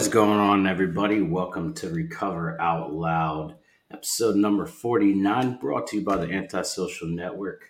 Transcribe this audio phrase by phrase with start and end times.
[0.00, 1.20] Is going on, everybody?
[1.20, 3.56] Welcome to Recover Out Loud,
[3.92, 7.68] episode number 49, brought to you by the Antisocial Network.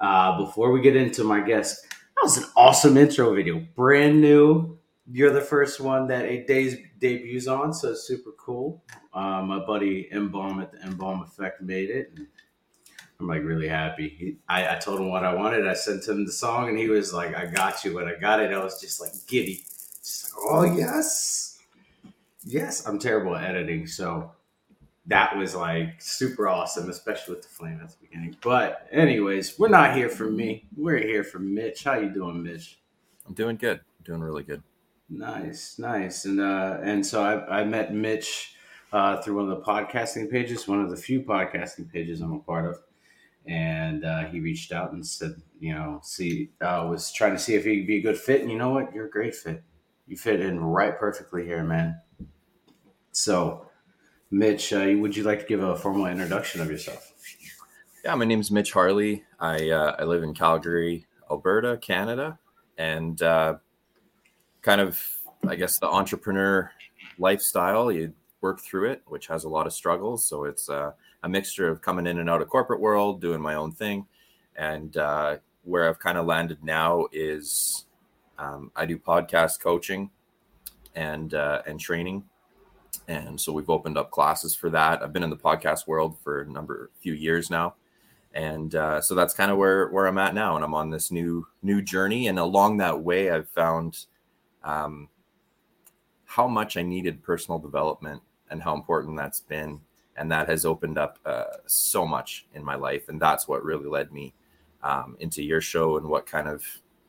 [0.00, 3.62] Uh, before we get into my guest, that was an awesome intro video.
[3.76, 4.78] Brand new.
[5.06, 8.82] You're the first one that a day's debuts on, so super cool.
[9.12, 12.18] Uh, my buddy Embalm at the Embalm Effect made it.
[13.20, 14.08] I'm like really happy.
[14.08, 15.68] He, I, I told him what I wanted.
[15.68, 18.40] I sent him the song, and he was like, "I got you." When I got
[18.40, 19.66] it, I was just like giddy.
[20.02, 21.41] Just like, oh yes,
[22.52, 22.86] yes.
[22.86, 24.32] I'm terrible at editing, so
[25.06, 28.36] that was like super awesome, especially with the flame at the beginning.
[28.42, 30.68] But anyways, we're not here for me.
[30.76, 31.84] We're here for Mitch.
[31.84, 32.80] How you doing, Mitch?
[33.26, 33.78] I'm doing good.
[33.78, 34.62] I'm doing really good.
[35.08, 36.24] Nice, nice.
[36.24, 38.54] And uh, and so I, I met Mitch
[38.92, 42.38] uh, through one of the podcasting pages, one of the few podcasting pages I'm a
[42.40, 42.78] part of.
[43.46, 47.54] And uh, he reached out and said, you know, see, uh, was trying to see
[47.56, 48.40] if he could be a good fit.
[48.40, 48.94] And you know what?
[48.94, 49.64] You're a great fit.
[50.06, 52.00] You fit in right perfectly here, man.
[53.12, 53.68] So,
[54.30, 57.12] Mitch, uh, would you like to give a formal introduction of yourself?
[58.04, 59.24] Yeah, my name is Mitch Harley.
[59.38, 62.38] I uh, I live in Calgary, Alberta, Canada,
[62.78, 63.56] and uh,
[64.62, 65.00] kind of
[65.46, 66.72] I guess the entrepreneur
[67.18, 67.92] lifestyle.
[67.92, 70.24] You work through it, which has a lot of struggles.
[70.26, 70.92] So it's uh,
[71.22, 74.06] a mixture of coming in and out of corporate world, doing my own thing,
[74.56, 77.86] and uh, where I've kind of landed now is
[78.38, 80.10] um, I do podcast coaching
[80.94, 82.24] and uh, and training,
[83.08, 85.02] and so we've opened up classes for that.
[85.02, 87.74] I've been in the podcast world for a number few years now,
[88.34, 91.10] and uh, so that's kind of where where I'm at now, and I'm on this
[91.10, 92.28] new new journey.
[92.28, 94.06] And along that way, I've found
[94.64, 95.08] um,
[96.24, 99.80] how much I needed personal development and how important that's been
[100.16, 103.86] and that has opened up uh, so much in my life and that's what really
[103.86, 104.34] led me
[104.82, 106.64] um, into your show and what kind of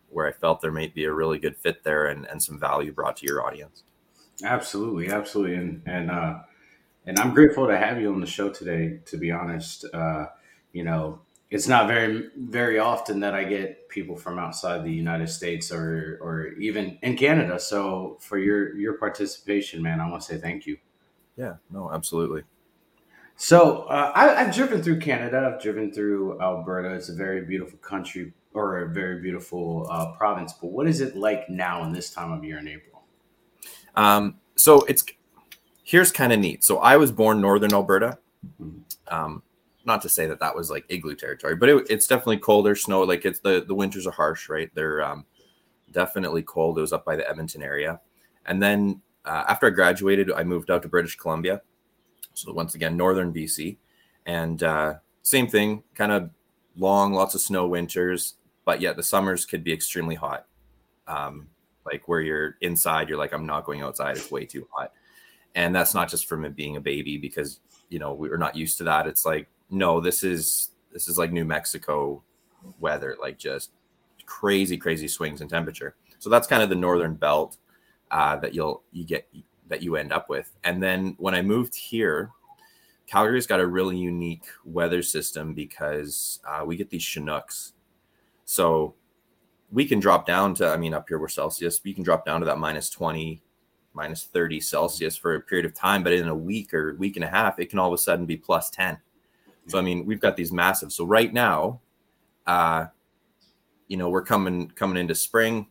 [0.09, 2.91] where i felt there might be a really good fit there and, and some value
[2.91, 3.83] brought to your audience
[4.43, 6.39] absolutely absolutely and and uh
[7.05, 10.25] and i'm grateful to have you on the show today to be honest uh
[10.71, 15.27] you know it's not very very often that i get people from outside the united
[15.27, 20.33] states or or even in canada so for your your participation man i want to
[20.33, 20.77] say thank you
[21.37, 22.43] yeah no absolutely
[23.35, 25.51] so uh, I, I've driven through Canada.
[25.51, 26.93] I've driven through Alberta.
[26.93, 30.53] It's a very beautiful country or a very beautiful uh, province.
[30.53, 32.92] But what is it like now in this time of year in April?
[33.95, 35.03] Um, so it's
[35.83, 36.63] here's kind of neat.
[36.63, 38.17] So I was born northern Alberta.
[39.07, 39.43] Um,
[39.85, 42.75] not to say that that was like igloo territory, but it, it's definitely colder.
[42.75, 44.69] Snow, like it's the the winters are harsh, right?
[44.73, 45.25] They're um,
[45.91, 46.77] definitely cold.
[46.77, 47.99] It was up by the Edmonton area,
[48.45, 51.61] and then uh, after I graduated, I moved out to British Columbia
[52.33, 53.77] so once again, northern BC,
[54.25, 56.29] and uh, same thing, kind of
[56.75, 60.47] long, lots of snow winters, but yet the summers could be extremely hot.
[61.07, 61.47] Um,
[61.85, 64.91] like where you're inside, you're like, I'm not going outside; it's way too hot.
[65.55, 68.55] And that's not just from it being a baby, because you know we are not
[68.55, 69.07] used to that.
[69.07, 72.23] It's like, no, this is this is like New Mexico
[72.79, 73.71] weather, like just
[74.25, 75.95] crazy, crazy swings in temperature.
[76.19, 77.57] So that's kind of the northern belt
[78.11, 79.27] uh, that you'll you get
[79.67, 80.51] that you end up with.
[80.63, 82.31] And then when I moved here,
[83.07, 87.73] Calgary's got a really unique weather system because uh, we get these Chinooks.
[88.45, 88.95] So
[89.73, 92.39] we can drop down to, I mean, up here we're Celsius, we can drop down
[92.39, 93.41] to that minus 20,
[93.93, 96.03] minus 30 Celsius for a period of time.
[96.03, 98.25] But in a week or week and a half, it can all of a sudden
[98.25, 98.97] be plus 10.
[99.67, 100.91] So, I mean, we've got these massive.
[100.91, 101.81] So right now,
[102.45, 102.85] uh,
[103.87, 105.67] you know, we're coming coming into spring.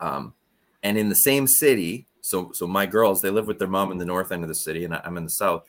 [0.00, 0.34] Um,
[0.82, 3.98] and in the same city, so so my girls they live with their mom in
[3.98, 5.66] the north end of the city and i'm in the south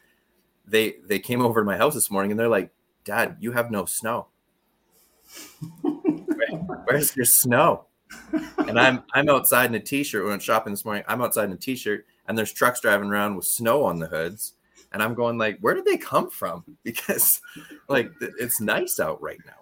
[0.66, 2.72] they they came over to my house this morning and they're like
[3.04, 4.28] dad you have no snow
[6.86, 7.86] where's your snow
[8.68, 11.52] and i'm i'm outside in a t-shirt when i'm shopping this morning i'm outside in
[11.54, 14.54] a t-shirt and there's trucks driving around with snow on the hoods
[14.92, 17.42] and i'm going like where did they come from because
[17.90, 19.54] like it's nice out right now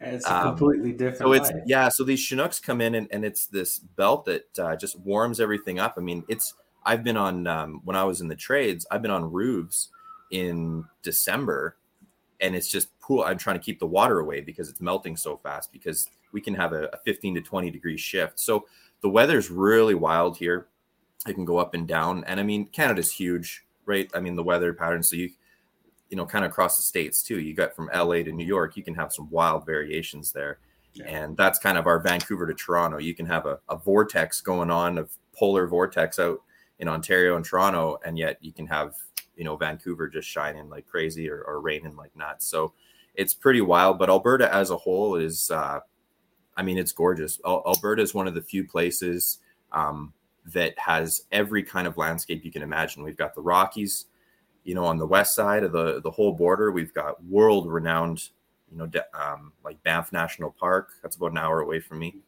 [0.00, 1.18] and it's a um, completely different.
[1.18, 1.62] So it's life.
[1.66, 1.88] yeah.
[1.90, 5.78] So these Chinooks come in and, and it's this belt that uh, just warms everything
[5.78, 5.94] up.
[5.98, 6.54] I mean, it's
[6.84, 8.86] I've been on um, when I was in the trades.
[8.90, 9.88] I've been on roofs
[10.30, 11.76] in December,
[12.40, 13.22] and it's just pool.
[13.22, 15.72] I'm trying to keep the water away because it's melting so fast.
[15.72, 18.38] Because we can have a, a 15 to 20 degree shift.
[18.40, 18.66] So
[19.02, 20.68] the weather's really wild here.
[21.26, 24.10] It can go up and down, and I mean Canada's huge, right?
[24.14, 25.10] I mean the weather patterns.
[25.10, 25.30] So you
[26.10, 27.40] you know, kind of across the states too.
[27.40, 30.58] You got from LA to New York, you can have some wild variations there.
[30.92, 31.04] Yeah.
[31.06, 32.98] And that's kind of our Vancouver to Toronto.
[32.98, 36.42] You can have a, a vortex going on of polar vortex out
[36.80, 38.94] in Ontario and Toronto, and yet you can have,
[39.40, 42.44] you know, Vancouver just shining like crazy or, or raining like nuts.
[42.44, 42.74] So
[43.14, 43.98] it's pretty wild.
[43.98, 45.80] But Alberta as a whole is, uh,
[46.58, 47.40] I mean, it's gorgeous.
[47.46, 49.38] Alberta is one of the few places
[49.72, 50.12] um,
[50.52, 53.02] that has every kind of landscape you can imagine.
[53.02, 54.08] We've got the Rockies,
[54.64, 56.70] you know, on the west side of the the whole border.
[56.70, 58.28] We've got world renowned,
[58.70, 60.90] you know, um, like Banff National Park.
[61.00, 62.18] That's about an hour away from me,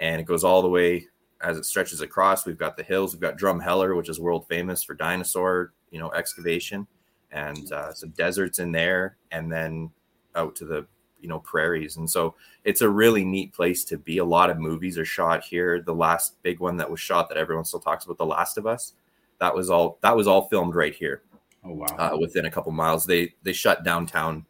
[0.00, 1.06] and it goes all the way
[1.42, 2.44] as it stretches across.
[2.44, 3.14] We've got the hills.
[3.14, 6.86] We've got Drumheller, which is world famous for dinosaur, you know, excavation,
[7.32, 9.90] and uh, some deserts in there, and then
[10.34, 10.86] out to the
[11.20, 11.96] you know prairies.
[11.96, 12.34] And so
[12.64, 14.18] it's a really neat place to be.
[14.18, 15.80] A lot of movies are shot here.
[15.80, 18.66] The last big one that was shot that everyone still talks about the last of
[18.66, 18.94] us
[19.40, 21.22] that was all that was all filmed right here
[21.64, 21.86] oh wow.
[21.98, 23.04] uh, within a couple miles.
[23.04, 24.46] They they shut downtown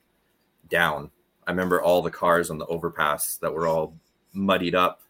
[0.69, 1.11] down.
[1.47, 3.97] I remember all the cars on the overpass that were all
[4.35, 5.03] muddied up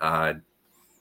[0.00, 0.34] uh,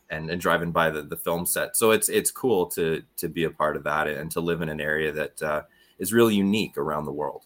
[0.10, 3.44] and, and driving by the, the film set so it's it's cool to to be
[3.44, 5.62] a part of that and to live in an area that uh,
[5.98, 7.46] is really unique around the world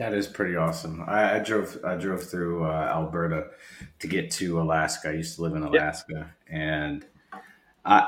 [0.00, 1.04] that is pretty awesome.
[1.06, 3.48] I, I drove I drove through uh, Alberta
[3.98, 5.10] to get to Alaska.
[5.10, 7.04] I used to live in Alaska, and
[7.84, 8.06] I,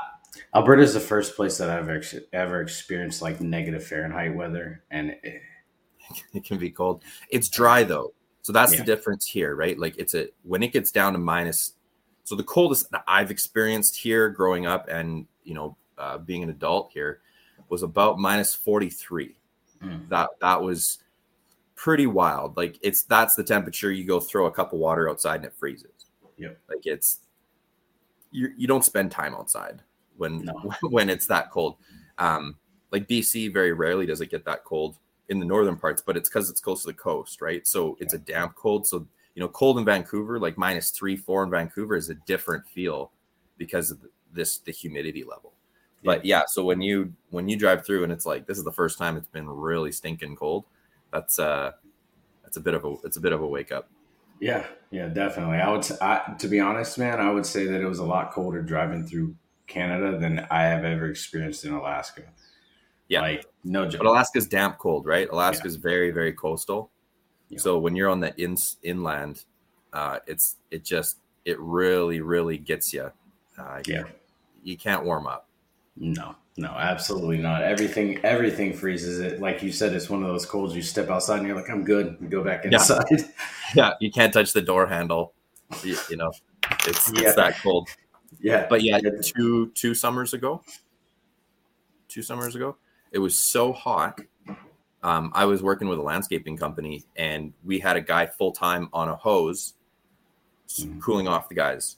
[0.55, 2.01] Alberta is the first place that I've ever,
[2.33, 5.41] ever experienced like negative Fahrenheit weather, and it,
[6.33, 7.03] it can be cold.
[7.29, 8.79] It's dry though, so that's yeah.
[8.79, 9.77] the difference here, right?
[9.77, 11.73] Like it's a when it gets down to minus.
[12.23, 16.49] So the coldest that I've experienced here growing up, and you know, uh, being an
[16.49, 17.21] adult here,
[17.69, 19.35] was about minus forty three.
[19.83, 20.09] Mm.
[20.09, 20.99] That that was
[21.75, 22.55] pretty wild.
[22.55, 25.53] Like it's that's the temperature you go throw a cup of water outside and it
[25.53, 26.05] freezes.
[26.37, 26.57] Yep.
[26.69, 27.19] Like it's
[28.31, 29.81] you you don't spend time outside
[30.17, 30.73] when no.
[30.89, 31.75] when it's that cold.
[32.17, 32.55] Um
[32.91, 34.97] like BC very rarely does it get that cold
[35.29, 37.65] in the northern parts, but it's because it's close to the coast, right?
[37.67, 38.85] So it's a damp cold.
[38.85, 42.67] So you know, cold in Vancouver, like minus three, four in Vancouver, is a different
[42.67, 43.11] feel
[43.57, 43.99] because of
[44.31, 45.53] this the humidity level.
[46.01, 46.05] Yeah.
[46.05, 48.71] But yeah, so when you when you drive through and it's like this is the
[48.71, 50.65] first time it's been really stinking cold,
[51.11, 51.71] that's uh
[52.43, 53.89] that's a bit of a it's a bit of a wake up.
[54.39, 55.57] Yeah, yeah, definitely.
[55.57, 58.31] I would I, to be honest, man, I would say that it was a lot
[58.31, 59.35] colder driving through
[59.67, 62.23] Canada than I have ever experienced in Alaska.
[63.07, 63.99] Yeah, like no joke.
[63.99, 65.29] But Alaska's damp cold, right?
[65.29, 65.81] Alaska's yeah.
[65.81, 66.91] very very coastal.
[67.53, 67.59] Yeah.
[67.59, 69.45] So when you're on the in, inland,
[69.91, 73.11] uh, it's it just it really really gets you.
[73.57, 74.03] Uh, yeah,
[74.63, 75.47] you can't warm up.
[75.95, 77.63] No, no, absolutely not.
[77.63, 79.39] Everything everything freezes it.
[79.39, 80.75] Like you said, it's one of those colds.
[80.75, 82.17] You step outside and you're like, I'm good.
[82.19, 83.05] You go back inside.
[83.11, 83.17] Yeah,
[83.75, 85.33] yeah you can't touch the door handle.
[85.83, 86.31] You, you know,
[86.87, 87.27] it's yeah.
[87.27, 87.89] it's that cold.
[88.39, 90.61] Yeah, but yeah, two two summers ago,
[92.07, 92.77] two summers ago,
[93.11, 94.19] it was so hot.
[95.03, 98.89] Um, I was working with a landscaping company, and we had a guy full time
[98.93, 99.73] on a hose,
[100.79, 101.01] mm.
[101.01, 101.97] cooling off the guys.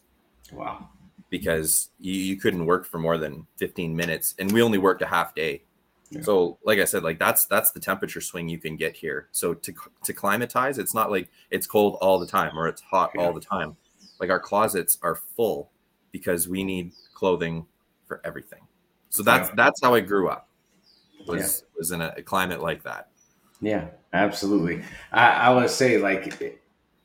[0.52, 0.90] Wow
[1.30, 5.06] because you, you couldn't work for more than 15 minutes and we only worked a
[5.06, 5.64] half day
[6.12, 6.22] yeah.
[6.22, 9.54] so like i said like that's that's the temperature swing you can get here so
[9.54, 9.74] to
[10.04, 13.22] to climatize it's not like it's cold all the time or it's hot yeah.
[13.22, 13.76] all the time
[14.20, 15.72] like our closets are full
[16.12, 17.66] because we need clothing
[18.08, 18.62] for everything
[19.10, 19.56] so that's yeah.
[19.56, 20.48] that's how i grew up
[21.28, 23.10] was was in a, a climate like that.
[23.62, 24.84] Yeah absolutely.
[25.12, 26.60] I i would say like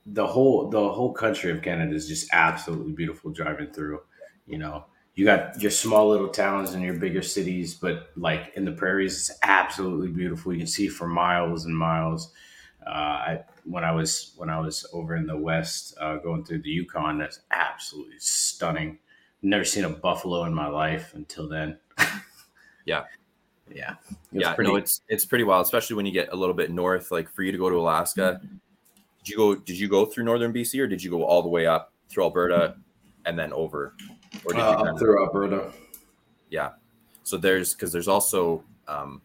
[0.06, 4.00] the whole the whole country of Canada is just absolutely beautiful driving through
[4.46, 4.86] you know.
[5.16, 9.18] You got your small little towns and your bigger cities but like in the prairies
[9.18, 10.52] it's absolutely beautiful.
[10.52, 12.32] You can see for miles and miles.
[12.86, 16.62] Uh, I, when I was when I was over in the west uh, going through
[16.62, 18.98] the Yukon, that's absolutely stunning.
[19.42, 21.78] Never seen a buffalo in my life until then.
[22.86, 23.04] yeah,
[23.74, 23.94] yeah,
[24.32, 24.54] yeah.
[24.54, 24.70] Pretty...
[24.70, 27.10] No, it's it's pretty wild, especially when you get a little bit north.
[27.10, 28.56] Like for you to go to Alaska, mm-hmm.
[29.24, 29.54] did you go?
[29.54, 32.24] Did you go through northern BC or did you go all the way up through
[32.24, 32.76] Alberta
[33.26, 33.94] and then over?
[34.44, 35.72] Or did uh, you through Alberta.
[36.50, 36.70] Yeah.
[37.22, 39.22] So there's because there's also um,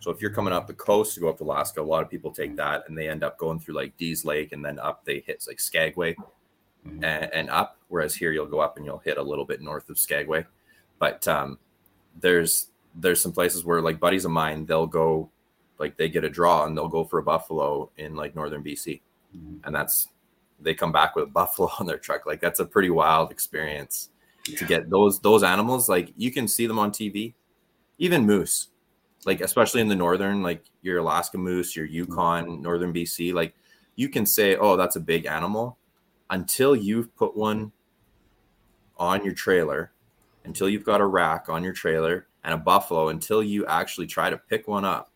[0.00, 2.10] so if you're coming up the coast to go up to Alaska, a lot of
[2.10, 5.04] people take that and they end up going through like Dease Lake and then up
[5.04, 7.02] they hit like Skagway mm-hmm.
[7.04, 7.78] and, and, up.
[7.88, 10.46] Whereas here you'll go up and you'll hit a little bit north of Skagway.
[10.98, 11.58] But um,
[12.20, 15.30] there's there's some places where like buddies of mine they'll go
[15.78, 19.00] like they get a draw and they'll go for a buffalo in like northern BC,
[19.36, 19.56] mm-hmm.
[19.64, 20.08] and that's
[20.60, 22.26] they come back with a buffalo on their truck.
[22.26, 24.10] Like that's a pretty wild experience
[24.48, 24.58] yeah.
[24.58, 25.88] to get those those animals.
[25.88, 27.34] Like you can see them on TV,
[27.98, 28.68] even moose,
[29.24, 32.62] like especially in the northern, like your Alaska moose, your Yukon, mm-hmm.
[32.62, 33.32] northern BC.
[33.34, 33.54] Like
[33.94, 35.78] you can say, oh, that's a big animal,
[36.30, 37.72] until you've put one
[38.98, 39.92] on your trailer,
[40.44, 44.30] until you've got a rack on your trailer and a buffalo, until you actually try
[44.30, 45.10] to pick one up.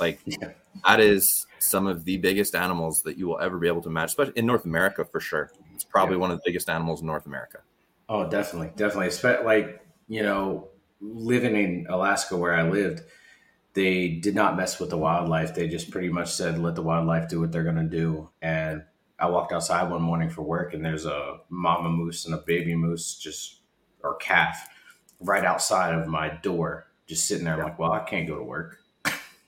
[0.00, 0.52] Like yeah.
[0.86, 4.10] that is some of the biggest animals that you will ever be able to match,
[4.10, 5.50] especially in North America for sure.
[5.74, 6.20] It's probably yeah.
[6.20, 7.58] one of the biggest animals in North America.
[8.08, 9.08] Oh, definitely, definitely.
[9.08, 10.68] Especially Like you know,
[11.00, 13.02] living in Alaska where I lived,
[13.74, 15.54] they did not mess with the wildlife.
[15.54, 18.84] They just pretty much said, "Let the wildlife do what they're gonna do." And
[19.18, 22.76] I walked outside one morning for work, and there's a mama moose and a baby
[22.76, 23.56] moose, just
[24.02, 24.68] or calf,
[25.20, 27.54] right outside of my door, just sitting there.
[27.54, 28.78] I'm like, well, I can't go to work.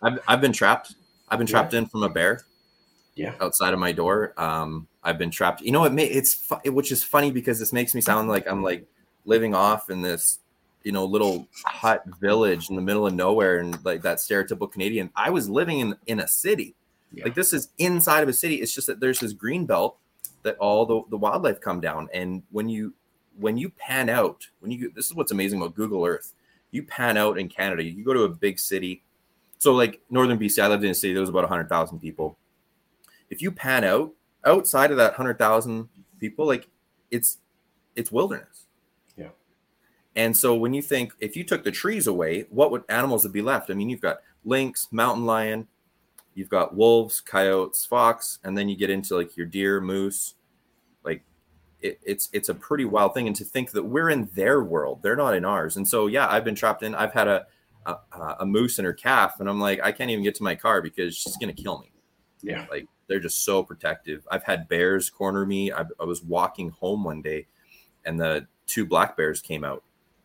[0.03, 0.95] I've, I've been trapped.
[1.29, 2.41] I've been trapped in from a bear.
[3.15, 3.35] Yeah.
[3.41, 4.33] Outside of my door.
[4.37, 5.61] Um, I've been trapped.
[5.61, 8.47] You know, it may, it's fu- which is funny because this makes me sound like
[8.49, 8.87] I'm like
[9.25, 10.39] living off in this,
[10.83, 15.11] you know, little hut village in the middle of nowhere and like that stereotypical Canadian.
[15.15, 16.75] I was living in in a city.
[17.13, 17.25] Yeah.
[17.25, 18.57] Like this is inside of a city.
[18.57, 19.99] It's just that there's this green belt
[20.43, 22.09] that all the, the wildlife come down.
[22.15, 22.95] And when you
[23.39, 26.35] when you pan out, when you this is what's amazing about Google Earth.
[26.71, 29.03] You pan out in Canada, you go to a big city.
[29.59, 32.39] So like northern BC, I lived in a city, there was about 100,000 people.
[33.29, 34.13] If you pan out
[34.45, 36.69] outside of that 100,000 people, like
[37.11, 37.39] it's
[37.97, 38.67] it's wilderness.
[39.17, 39.31] Yeah.
[40.17, 43.33] And so when you think if you took the trees away, what would animals would
[43.33, 43.71] be left?
[43.71, 45.69] I mean, you've got lynx, mountain lion,
[46.35, 50.35] you've got wolves, coyotes, fox, and then you get into like your deer, moose.
[51.83, 55.01] It, it's it's a pretty wild thing, and to think that we're in their world,
[55.03, 55.77] they're not in ours.
[55.77, 56.95] And so yeah, I've been trapped in.
[56.95, 57.47] I've had a
[57.87, 57.97] a,
[58.41, 60.83] a moose and her calf, and I'm like, I can't even get to my car
[60.83, 61.91] because she's gonna kill me.
[62.43, 62.67] Yeah.
[62.71, 64.27] Like they're just so protective.
[64.31, 65.73] I've had bears corner me.
[65.73, 67.47] I, I was walking home one day,
[68.05, 69.83] and the two black bears came out,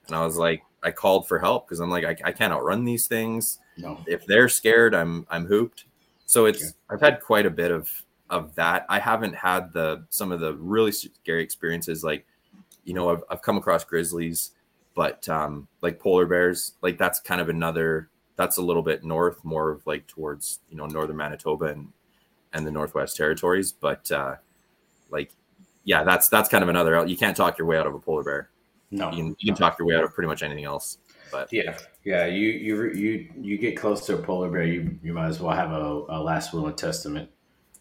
[0.08, 2.86] and I was like, I called for help because I'm like, I, I can't outrun
[2.86, 4.00] these things No.
[4.06, 5.86] if they're scared, I'm I'm hooped.
[6.28, 6.74] So it's.
[6.90, 7.90] I've had quite a bit of
[8.36, 8.86] of that.
[8.90, 12.26] I haven't had the some of the really scary experiences like
[12.84, 14.52] you know I've I've come across grizzlies,
[14.94, 19.44] but um like polar bears, like that's kind of another that's a little bit north,
[19.44, 21.92] more of like towards you know northern Manitoba and
[22.54, 24.36] and the Northwest Territories, but uh
[25.10, 25.32] like
[25.86, 28.24] yeah, that's that's kind of another you can't talk your way out of a polar
[28.24, 28.50] bear.
[28.92, 29.12] No.
[29.12, 30.98] You can, you can talk your way out of pretty much anything else.
[31.32, 32.26] But Yeah, yeah.
[32.26, 35.56] You you you you get close to a polar bear, you you might as well
[35.56, 37.30] have a, a last will and testament.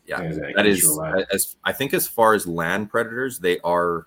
[0.06, 1.00] Yeah, that keeps is
[1.32, 4.06] as I think as far as land predators, they are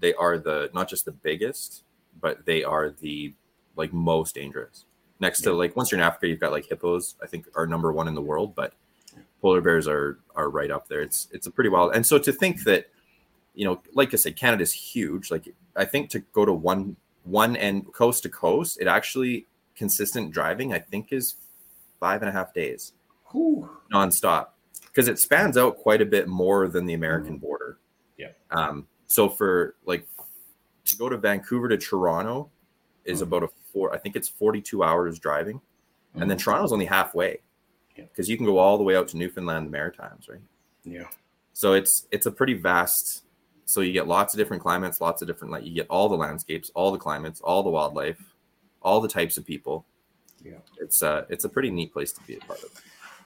[0.00, 1.84] they are the not just the biggest,
[2.20, 3.34] but they are the
[3.76, 4.86] like most dangerous.
[5.20, 7.14] Next to like once you're in Africa, you've got like hippos.
[7.22, 8.74] I think are number one in the world, but
[9.40, 11.00] polar bears are are right up there.
[11.00, 11.94] It's it's a pretty wild.
[11.94, 12.86] And so to think that
[13.54, 15.30] you know, like I said, Canada's huge.
[15.30, 20.32] Like I think to go to one one end coast to coast, it actually consistent
[20.32, 20.72] driving.
[20.72, 21.36] I think is
[22.00, 22.92] five and a half days
[23.92, 24.48] nonstop
[24.94, 27.78] because it spans out quite a bit more than the American border.
[28.16, 28.28] Yeah.
[28.52, 30.06] Um, so for like
[30.84, 32.50] to go to Vancouver to Toronto
[33.04, 33.22] is Mhm.
[33.24, 33.92] about a four.
[33.92, 35.60] I think it's forty-two hours driving,
[36.14, 37.40] and then Toronto's only halfway
[37.96, 38.04] Yeah.
[38.04, 40.40] because you can go all the way out to Newfoundland, the Maritimes, right?
[40.84, 41.08] Yeah.
[41.54, 43.24] So it's it's a pretty vast.
[43.66, 46.16] So you get lots of different climates, lots of different like you get all the
[46.16, 48.20] landscapes, all the climates, all the wildlife,
[48.82, 49.86] all the types of people.
[50.42, 50.58] Yeah.
[50.78, 52.70] It's uh it's a pretty neat place to be a part of.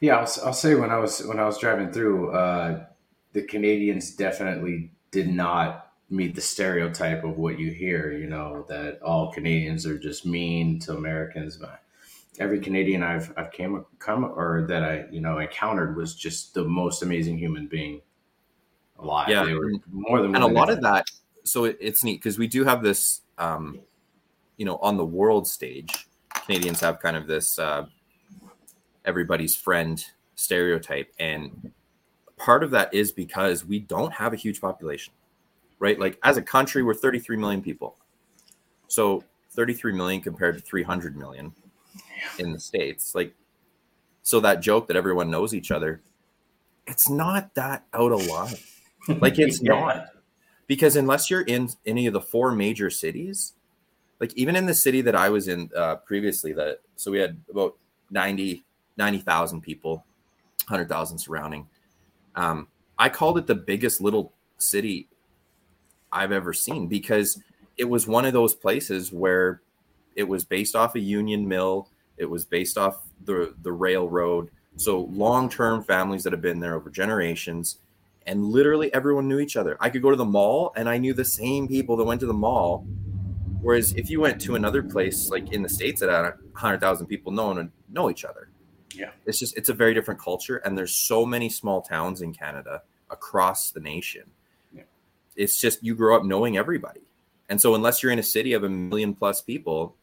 [0.01, 2.87] Yeah, I'll, I'll say when I was when I was driving through, uh,
[3.33, 8.13] the Canadians definitely did not meet the stereotype of what you hear.
[8.13, 11.57] You know that all Canadians are just mean to Americans.
[11.57, 11.83] But
[12.39, 16.65] every Canadian I've I've came come or that I you know encountered was just the
[16.65, 18.01] most amazing human being
[18.99, 19.29] alive.
[19.29, 21.11] Yeah, they were more than and a lot of that
[21.49, 23.81] so it, it's neat because we do have this um
[24.57, 26.07] you know on the world stage
[26.45, 27.87] canadians have kind of this uh
[29.09, 30.05] everybody's friend
[30.37, 31.13] stereotype.
[31.19, 31.73] And
[32.37, 35.13] part of that is because we don't have a huge population
[35.81, 35.99] right?
[35.99, 37.97] Like as a country we're 33 million people.
[38.89, 41.53] So 33 million compared to 300 million
[42.39, 43.35] in the states like
[44.23, 46.01] so that joke that everyone knows each other
[46.87, 48.57] it's not that out of line.
[49.21, 49.71] Like it's Yeah.
[49.81, 50.07] not.
[50.67, 53.55] Because unless you're in any of the four major cities
[54.21, 57.41] like even in the city that i was in uh, previously that so we had
[57.51, 57.77] about
[58.11, 58.65] 90
[58.99, 60.05] 90000 people
[60.69, 61.67] 100000 surrounding
[62.35, 65.09] um, i called it the biggest little city
[66.13, 67.41] i've ever seen because
[67.77, 69.63] it was one of those places where
[70.17, 75.09] it was based off a union mill it was based off the the railroad so
[75.11, 77.79] long-term families that have been there over generations
[78.29, 79.79] and literally everyone knew each other.
[79.81, 82.27] I could go to the mall and I knew the same people that went to
[82.27, 82.87] the mall.
[83.63, 87.07] Whereas if you went to another place like in the states that had hundred thousand
[87.07, 88.48] people, no one would know each other.
[88.95, 89.11] Yeah.
[89.27, 92.83] it's just it's a very different culture, and there's so many small towns in Canada
[93.11, 94.23] across the nation.
[94.75, 94.83] Yeah.
[95.37, 97.03] It's just you grow up knowing everybody,
[97.49, 99.95] and so unless you're in a city of a million plus people,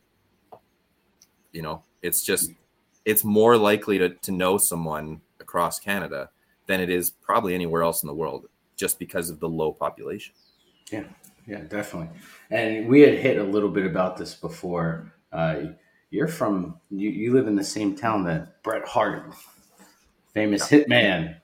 [1.52, 2.52] you know, it's just
[3.06, 6.30] it's more likely to to know someone across Canada
[6.68, 10.34] than it is probably anywhere else in the world just because of the low population.
[10.92, 11.04] Yeah,
[11.48, 12.10] yeah, definitely.
[12.50, 15.12] And we had hit a little bit about this before.
[15.32, 15.68] Uh,
[16.16, 19.34] you're from you, you live in the same town that Bret Hart,
[20.34, 21.38] famous hitman.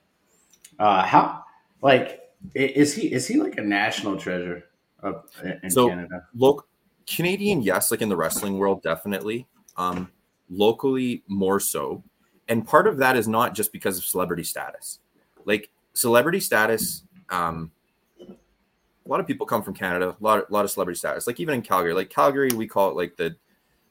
[0.78, 1.44] Uh, how
[1.82, 2.20] like
[2.54, 4.64] is he is he like a national treasure
[5.02, 5.28] up
[5.62, 6.26] in So- Canada?
[6.34, 6.66] Loc-
[7.06, 9.46] Canadian, yes, like in the wrestling world, definitely.
[9.76, 10.10] Um,
[10.48, 12.02] locally, more so.
[12.48, 15.00] And part of that is not just because of celebrity status.
[15.44, 17.72] Like celebrity status, um,
[18.20, 21.26] a lot of people come from Canada, a lot, a lot of celebrity status.
[21.26, 23.36] Like even in Calgary, like Calgary, we call it like the.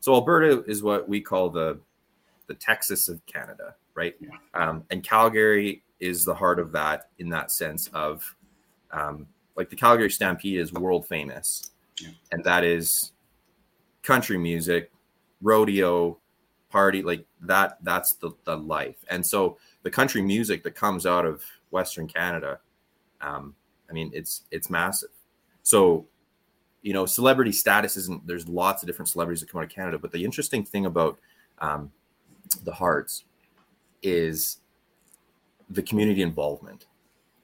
[0.01, 1.79] So Alberta is what we call the,
[2.47, 4.15] the Texas of Canada, right?
[4.19, 4.29] Yeah.
[4.53, 8.35] Um, and Calgary is the heart of that in that sense of,
[8.91, 12.09] um, like the Calgary Stampede is world famous, Yeah.
[12.31, 13.11] and that is
[14.01, 14.91] country music,
[15.41, 16.17] rodeo,
[16.71, 17.77] party like that.
[17.83, 22.59] That's the the life, and so the country music that comes out of Western Canada,
[23.21, 23.55] um,
[23.89, 25.09] I mean, it's it's massive.
[25.63, 26.07] So,
[26.81, 28.25] you know, celebrity status isn't.
[28.25, 31.19] There's lots of different celebrities that come out of Canada, but the interesting thing about
[31.59, 31.91] um,
[32.63, 33.23] the Harts
[34.01, 34.57] is
[35.69, 36.87] the community involvement,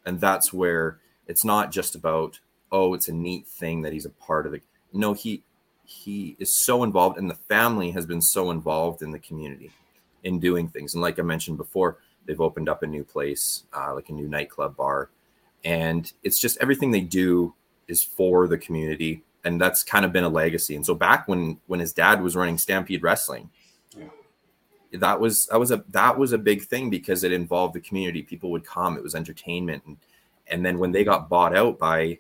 [0.06, 2.40] and that's where it's not just about
[2.72, 4.64] oh, it's a neat thing that he's a part of it.
[4.92, 5.44] No, he
[5.84, 9.72] he is so involved, and the family has been so involved in the community
[10.24, 10.94] in doing things.
[10.94, 14.28] And like I mentioned before, they've opened up a new place, uh, like a new
[14.28, 15.10] nightclub bar,
[15.64, 17.54] and it's just everything they do
[17.88, 20.76] is for the community, and that's kind of been a legacy.
[20.76, 23.50] And so back when when his dad was running Stampede Wrestling,
[23.98, 24.10] Yeah.
[25.00, 28.22] that was that was a that was a big thing because it involved the community.
[28.24, 29.98] People would come, it was entertainment, and
[30.48, 32.20] and then when they got bought out by,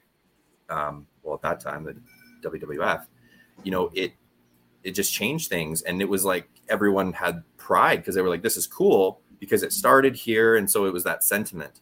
[0.69, 1.95] um, well at that time the
[2.49, 3.05] WWF,
[3.63, 4.13] you know it
[4.83, 8.41] it just changed things, and it was like everyone had pride because they were like,
[8.41, 11.81] this is cool because it started here, and so it was that sentiment.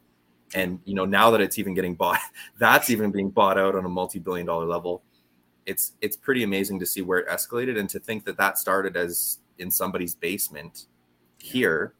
[0.55, 2.19] And you know now that it's even getting bought,
[2.57, 5.03] that's even being bought out on a multi-billion dollar level.
[5.65, 8.95] It's it's pretty amazing to see where it escalated and to think that that started
[8.95, 10.85] as in somebody's basement
[11.39, 11.93] here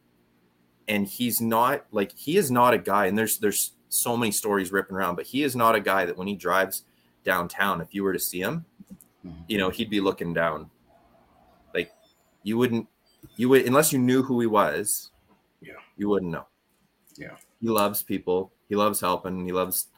[0.88, 4.70] and he's not like he is not a guy and there's there's so many stories
[4.72, 6.84] ripping around but he is not a guy that when he drives
[7.24, 8.64] downtown if you were to see him
[9.24, 9.44] Mhm.
[9.48, 10.70] you know he'd be looking down
[11.74, 11.90] like
[12.42, 12.86] you wouldn't
[13.36, 15.10] you would unless you knew who he was
[15.60, 15.74] Yeah.
[15.96, 16.46] you wouldn't know
[17.16, 17.36] Yeah.
[17.60, 19.88] he loves people he loves helping he loves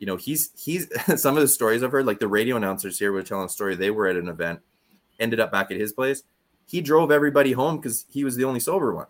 [0.00, 0.88] you know he's he's
[1.20, 3.76] some of the stories i've heard like the radio announcers here were telling a story
[3.76, 4.60] they were at an event
[5.20, 6.24] ended up back at his place.
[6.66, 9.06] He drove everybody home because he was the only sober one.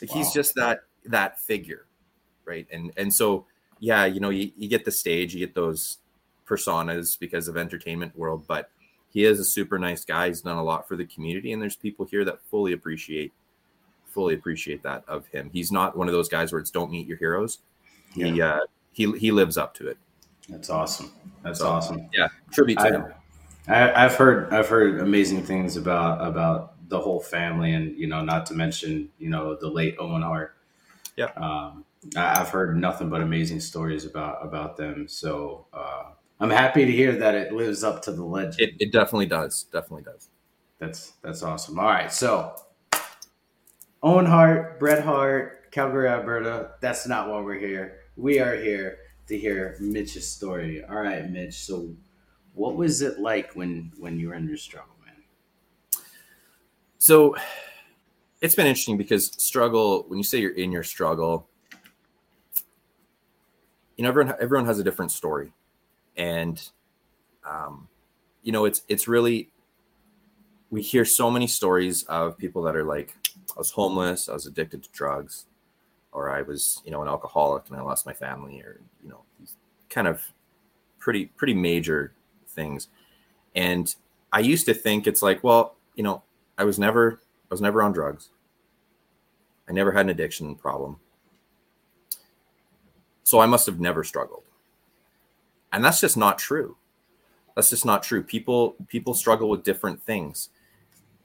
[0.00, 1.86] Like he's just that that figure
[2.44, 2.66] right?
[2.70, 3.46] And and so
[3.80, 5.98] yeah you know you, you get the stage you get those
[6.46, 8.70] personas because of entertainment world but
[9.10, 10.28] he is a super nice guy.
[10.28, 13.32] He's done a lot for the community and there's people here that fully appreciate
[14.06, 15.50] fully appreciate that of him.
[15.52, 17.58] He's not one of those guys where it's don't meet your heroes.
[18.14, 18.60] He uh
[18.92, 19.98] he he lives up to it
[20.48, 21.12] That's awesome.
[21.42, 22.08] That's So, awesome.
[22.12, 23.04] yeah tribute to him
[23.68, 28.06] I, I, I've heard I've heard amazing things about about the whole family, and you
[28.06, 30.56] know, not to mention you know the late Owen Hart.
[31.16, 31.30] Yeah.
[31.36, 31.84] Um,
[32.16, 35.08] I, I've heard nothing but amazing stories about about them.
[35.08, 38.56] So uh, I'm happy to hear that it lives up to the legend.
[38.58, 40.28] it, it definitely does definitely does
[40.78, 41.78] That's that's awesome.
[41.78, 42.54] All right, so
[44.02, 46.72] Owen Hart, Bret Hart, Calgary, Alberta.
[46.80, 48.00] That's not why we're here.
[48.16, 48.98] We are here
[49.28, 50.84] to hear Mitch's story.
[50.84, 51.54] All right, Mitch.
[51.54, 51.88] So,
[52.54, 55.14] what was it like when when you were in your struggle, man?
[56.98, 57.36] So
[58.42, 61.48] it's been interesting because struggle, when you say you're in your struggle,
[63.96, 65.52] you know, everyone, everyone has a different story.
[66.16, 66.62] And,
[67.48, 67.88] um,
[68.42, 69.50] you know, it's, it's really,
[70.70, 74.46] we hear so many stories of people that are like, I was homeless, I was
[74.46, 75.46] addicted to drugs,
[76.12, 79.22] or I was, you know, an alcoholic and I lost my family, or, you know,
[79.40, 79.56] these
[79.88, 80.22] kind of
[80.98, 82.12] pretty, pretty major
[82.48, 82.88] things.
[83.54, 83.94] And
[84.32, 86.22] I used to think it's like, well, you know,
[86.58, 87.20] I was never
[87.50, 88.30] I was never on drugs.
[89.68, 90.96] I never had an addiction problem.
[93.24, 94.44] So I must have never struggled.
[95.72, 96.76] And that's just not true.
[97.54, 98.22] That's just not true.
[98.22, 100.50] People people struggle with different things.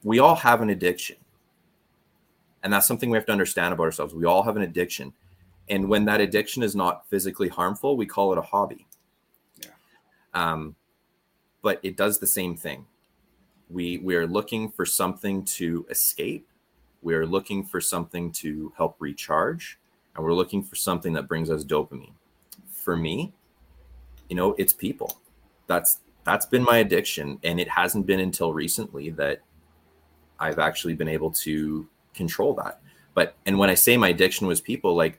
[0.02, 1.16] We all have an addiction.
[2.62, 4.14] And that's something we have to understand about ourselves.
[4.14, 5.12] We all have an addiction.
[5.68, 8.86] And when that addiction is not physically harmful, we call it a hobby.
[9.62, 9.70] Yeah.
[10.34, 10.74] Um,
[11.62, 12.86] but it does the same thing
[13.70, 16.48] we we are looking for something to escape
[17.02, 19.78] we are looking for something to help recharge
[20.14, 22.12] and we're looking for something that brings us dopamine
[22.70, 23.32] for me
[24.28, 25.20] you know it's people
[25.66, 29.40] that's that's been my addiction and it hasn't been until recently that
[30.40, 31.86] i've actually been able to
[32.18, 32.80] control that
[33.14, 35.18] but and when i say my addiction was people like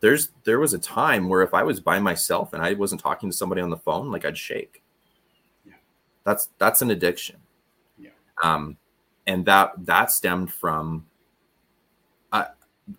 [0.00, 3.30] there's there was a time where if i was by myself and i wasn't talking
[3.30, 4.82] to somebody on the phone like i'd shake
[5.64, 5.74] Yeah.
[6.24, 7.36] that's that's an addiction
[7.98, 8.10] Yeah.
[8.42, 8.76] um
[9.26, 11.06] and that that stemmed from
[12.32, 12.46] uh,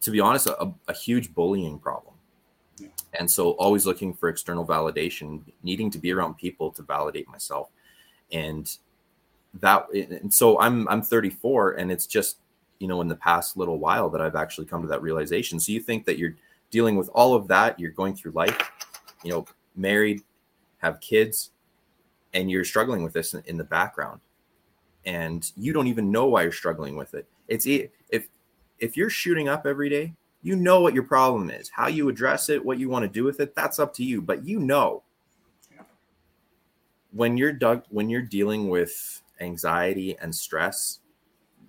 [0.01, 2.15] to be honest a, a huge bullying problem
[2.79, 2.89] Yeah.
[3.19, 7.69] and so always looking for external validation needing to be around people to validate myself
[8.31, 8.77] and
[9.53, 12.37] that and so i'm i'm 34 and it's just
[12.79, 15.59] you know in the past little while that i've actually come to that realization.
[15.59, 16.35] So you think that you're
[16.69, 18.71] dealing with all of that you're going through life
[19.23, 20.21] you know married
[20.79, 21.51] have kids
[22.33, 24.21] and you're struggling with this in, the background.
[25.05, 27.25] And you don't even know why you're struggling with it.
[27.47, 28.27] It's if
[28.79, 30.13] if you're shooting up every day
[30.43, 33.23] you know what your problem is how you address it what you want to do
[33.23, 34.21] with it that's up to you.
[34.21, 35.03] But you know
[37.11, 40.99] when you're dug when you're dealing with anxiety and stress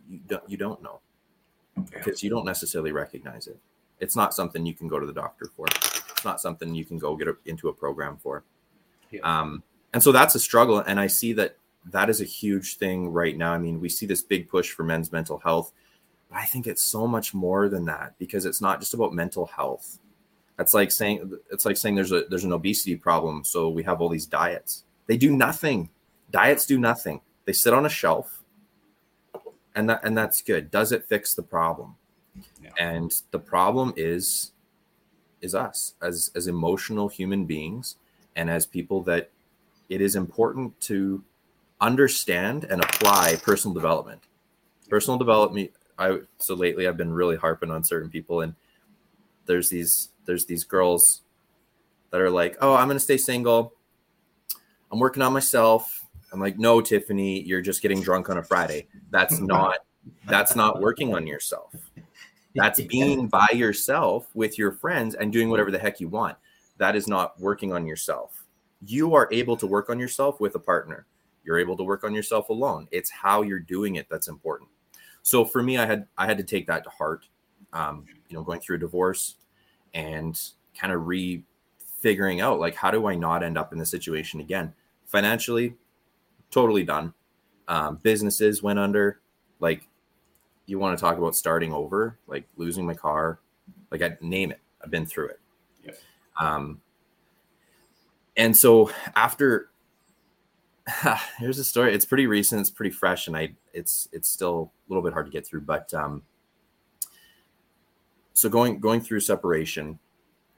[0.08, 1.00] you don't you don't know.
[1.92, 3.56] Because you don't necessarily recognize it.
[4.00, 5.66] It's not something you can go to the doctor for.
[5.68, 8.42] It's not something you can go get a, into a program for.
[9.10, 9.20] Yeah.
[9.22, 11.56] um, and so that's a struggle and i see that
[11.90, 13.52] that is a huge thing right now.
[13.52, 15.72] I mean we see this big push for men's mental health
[16.28, 19.46] but i think it's so much more than that because it's not just about mental
[19.46, 19.98] health.
[20.56, 24.00] That's like saying it's like saying there's a there's an obesity problem so we have
[24.00, 24.84] all these diets.
[25.06, 25.88] They do nothing.
[26.30, 27.22] Diets do nothing.
[27.46, 28.37] They sit on a shelf
[29.78, 30.70] and that and that's good.
[30.70, 31.94] Does it fix the problem?
[32.62, 32.70] Yeah.
[32.78, 34.52] and the problem is
[35.40, 37.96] is us as as emotional human beings
[38.36, 39.30] and as people that
[39.88, 41.24] it is important to
[41.80, 44.22] understand and apply personal development.
[44.88, 48.54] Personal development i so lately i've been really harping on certain people and
[49.46, 51.22] there's these there's these girls
[52.10, 53.74] that are like oh i'm going to stay single.
[54.90, 58.88] I'm working on myself I'm like, no, Tiffany, you're just getting drunk on a Friday.
[59.10, 59.78] That's not
[60.26, 61.74] that's not working on yourself.
[62.54, 66.36] That's being by yourself with your friends and doing whatever the heck you want.
[66.78, 68.44] That is not working on yourself.
[68.84, 71.06] You are able to work on yourself with a partner.
[71.44, 72.88] You're able to work on yourself alone.
[72.90, 74.70] It's how you're doing it that's important.
[75.22, 77.26] So for me, I had I had to take that to heart.
[77.72, 79.34] Um, you know, going through a divorce
[79.94, 80.40] and
[80.78, 81.42] kind of re
[82.00, 84.72] figuring out like how do I not end up in this situation again?
[85.06, 85.74] Financially,
[86.50, 87.14] totally done.
[87.66, 89.20] Um, businesses went under.
[89.60, 89.88] Like,
[90.66, 93.40] you want to talk about starting over, like losing my car,
[93.90, 94.60] like I name it.
[94.82, 95.40] I've been through it.
[95.84, 95.92] Yeah.
[96.40, 96.80] Um,
[98.36, 99.70] and so after,
[101.38, 101.94] here's a story.
[101.94, 102.60] It's pretty recent.
[102.60, 105.62] It's pretty fresh, and I it's it's still a little bit hard to get through.
[105.62, 106.22] But um,
[108.32, 109.98] so going going through separation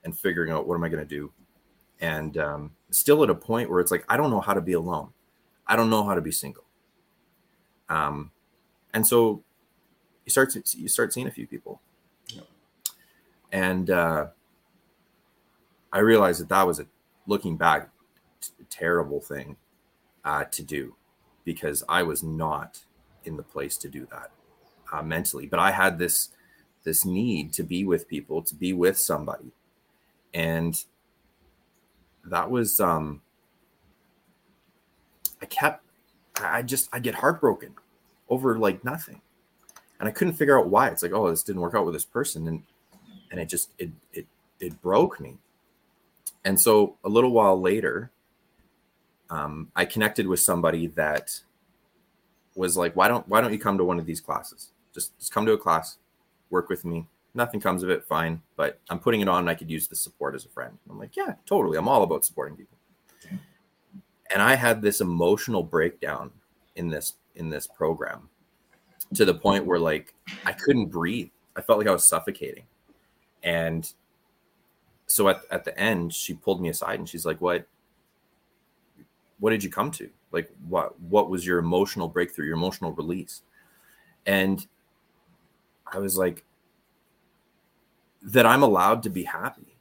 [0.05, 1.33] and figuring out what am I going to do,
[2.00, 4.72] and um, still at a point where it's like I don't know how to be
[4.74, 5.11] alone.
[5.71, 6.65] I don't know how to be single.
[7.89, 8.33] Um,
[8.93, 9.45] and so
[10.27, 11.81] you start to, you start seeing a few people,
[12.27, 12.43] yeah.
[13.53, 14.27] and uh,
[15.93, 16.87] I realized that that was a
[17.27, 17.91] looking back
[18.41, 19.57] t- terrible thing
[20.25, 20.97] uh, to do
[21.45, 22.81] because I was not
[23.25, 24.33] in the place to do that
[24.93, 25.47] uh, mentally.
[25.47, 26.31] But I had this
[26.83, 29.53] this need to be with people, to be with somebody,
[30.35, 30.85] and
[32.25, 33.23] that was um,
[35.42, 35.85] I kept,
[36.40, 37.74] I just, I get heartbroken
[38.29, 39.20] over like nothing.
[39.98, 40.88] And I couldn't figure out why.
[40.88, 42.46] It's like, oh, this didn't work out with this person.
[42.48, 42.62] And,
[43.31, 44.26] and it just, it, it,
[44.59, 45.38] it broke me.
[46.44, 48.11] And so a little while later,
[49.29, 51.40] um, I connected with somebody that
[52.55, 54.70] was like, why don't, why don't you come to one of these classes?
[54.94, 55.98] Just, just come to a class,
[56.48, 57.07] work with me.
[57.35, 58.05] Nothing comes of it.
[58.05, 58.42] Fine.
[58.57, 60.79] But I'm putting it on I could use the support as a friend.
[60.88, 61.76] I'm like, yeah, totally.
[61.79, 62.80] I'm all about supporting people
[64.33, 66.31] and I had this emotional breakdown
[66.77, 68.29] in this in this program
[69.14, 70.14] to the point where like
[70.47, 71.31] I couldn't breathe.
[71.57, 72.64] I felt like I was suffocating.
[73.43, 73.90] And
[75.07, 77.66] so at, at the end, she pulled me aside and she's like, What
[79.40, 80.09] what did you come to?
[80.33, 83.43] Like what what was your emotional breakthrough, your emotional release?
[84.27, 84.64] And
[85.93, 86.45] I was like,
[88.23, 89.75] that I'm allowed to be happy.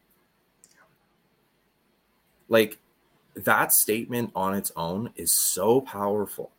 [2.47, 2.79] Like
[3.45, 6.51] that statement on its own is so powerful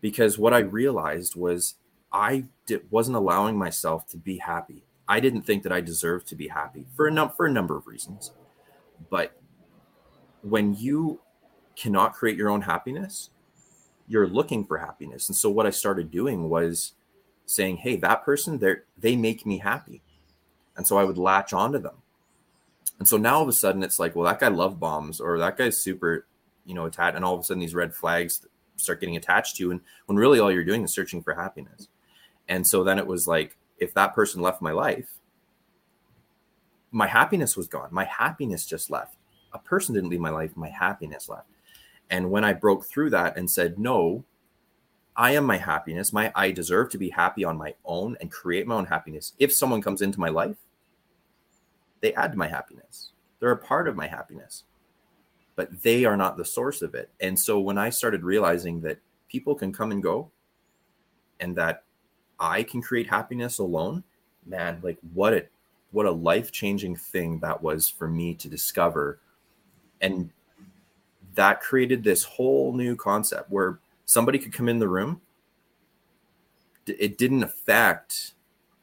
[0.00, 1.74] because what I realized was
[2.12, 2.44] I
[2.90, 4.82] wasn't allowing myself to be happy.
[5.08, 7.76] I didn't think that I deserved to be happy for a, num- for a number
[7.76, 8.32] of reasons.
[9.10, 9.40] But
[10.42, 11.20] when you
[11.76, 13.30] cannot create your own happiness,
[14.08, 15.28] you're looking for happiness.
[15.28, 16.92] And so what I started doing was
[17.46, 20.02] saying, "Hey, that person, they they make me happy."
[20.76, 21.96] And so I would latch onto them.
[23.00, 25.38] And so now all of a sudden it's like, well, that guy love bombs or
[25.38, 26.26] that guy's super,
[26.66, 27.16] you know, attached.
[27.16, 29.70] And all of a sudden these red flags start getting attached to you.
[29.72, 31.88] And when really all you're doing is searching for happiness.
[32.46, 35.14] And so then it was like, if that person left my life,
[36.90, 37.88] my happiness was gone.
[37.90, 39.16] My happiness just left.
[39.54, 41.48] A person didn't leave my life, my happiness left.
[42.10, 44.24] And when I broke through that and said, no,
[45.16, 46.12] I am my happiness.
[46.12, 49.32] My I deserve to be happy on my own and create my own happiness.
[49.38, 50.56] If someone comes into my life,
[52.00, 53.12] they add to my happiness.
[53.38, 54.64] They're a part of my happiness.
[55.60, 57.10] but they are not the source of it.
[57.20, 60.30] And so when I started realizing that people can come and go
[61.38, 61.84] and that
[62.38, 64.02] I can create happiness alone,
[64.46, 65.44] man, like what a
[65.92, 69.18] what a life-changing thing that was for me to discover.
[70.00, 70.30] And
[71.34, 75.20] that created this whole new concept where somebody could come in the room.
[76.86, 78.32] It didn't affect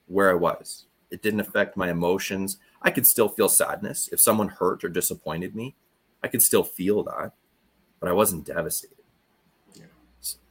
[0.06, 0.86] where I was.
[1.10, 2.58] It didn't affect my emotions.
[2.82, 4.10] I could still feel sadness.
[4.12, 5.76] If someone hurt or disappointed me,
[6.24, 7.34] I could still feel that,
[8.00, 8.98] but I wasn't devastated.
[9.74, 9.86] Yeah.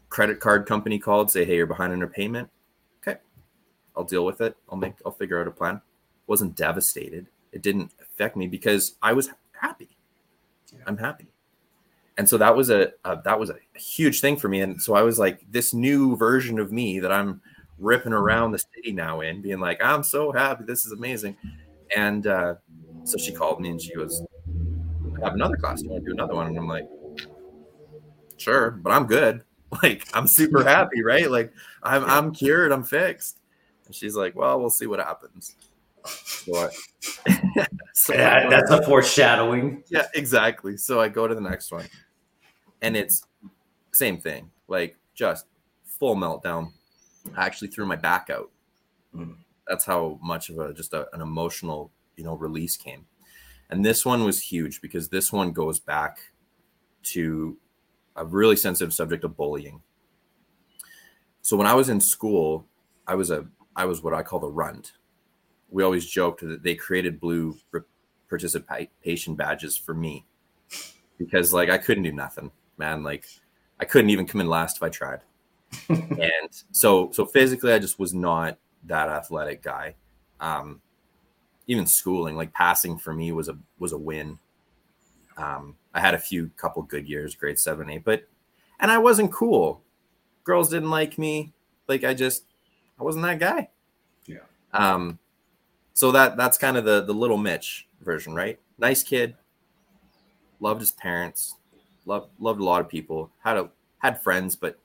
[0.08, 2.50] Credit card company called, say, hey, you're behind on your payment.
[3.00, 3.20] Okay.
[3.96, 4.56] I'll deal with it.
[4.70, 5.80] I'll make I'll figure out a plan.
[6.26, 7.26] Wasn't devastated.
[7.52, 9.96] It didn't affect me because I was happy.
[10.72, 10.80] Yeah.
[10.86, 11.26] I'm happy.
[12.18, 14.60] And so that was a, a that was a huge thing for me.
[14.60, 17.42] And so I was like this new version of me that I'm
[17.78, 20.64] ripping around the city now in, being like, I'm so happy.
[20.64, 21.36] This is amazing.
[21.94, 22.54] And uh,
[23.04, 24.24] so she called me and she was,
[25.20, 25.80] I have another class.
[25.80, 26.48] Do you want to do another one?
[26.48, 26.88] And I'm like,
[28.36, 29.42] sure, but I'm good.
[29.82, 31.28] Like, I'm super happy, right?
[31.28, 32.70] Like, I'm, I'm cured.
[32.70, 33.40] I'm fixed.
[33.84, 35.56] And she's like, well, we'll see what happens.
[36.04, 39.82] So, I, so yeah, that's a foreshadowing.
[39.88, 40.76] Yeah, exactly.
[40.76, 41.84] So I go to the next one
[42.80, 43.24] and it's
[43.90, 45.46] same thing, like just
[45.84, 46.68] full meltdown.
[47.36, 48.52] I actually threw my back out.
[49.14, 49.34] Mm
[49.66, 53.06] that's how much of a just a, an emotional you know release came.
[53.70, 56.18] And this one was huge because this one goes back
[57.04, 57.56] to
[58.14, 59.82] a really sensitive subject of bullying.
[61.42, 62.66] So when i was in school
[63.06, 64.92] i was a i was what i call the runt.
[65.68, 67.56] We always joked that they created blue
[68.28, 70.24] participation badges for me
[71.18, 73.02] because like i couldn't do nothing man.
[73.02, 73.26] Like
[73.80, 75.20] i couldn't even come in last if i tried.
[75.88, 79.94] And so so physically i just was not that athletic guy.
[80.40, 80.80] Um,
[81.66, 84.38] even schooling, like passing for me was a was a win.
[85.36, 88.24] Um, I had a few couple good years, grade seven, eight, but
[88.80, 89.82] and I wasn't cool.
[90.44, 91.52] Girls didn't like me.
[91.88, 92.44] Like I just
[92.98, 93.70] I wasn't that guy.
[94.26, 94.38] Yeah.
[94.72, 95.18] Um,
[95.92, 98.58] so that that's kind of the the little Mitch version, right?
[98.78, 99.34] Nice kid,
[100.60, 101.56] loved his parents,
[102.04, 104.78] loved loved a lot of people, had a had friends, but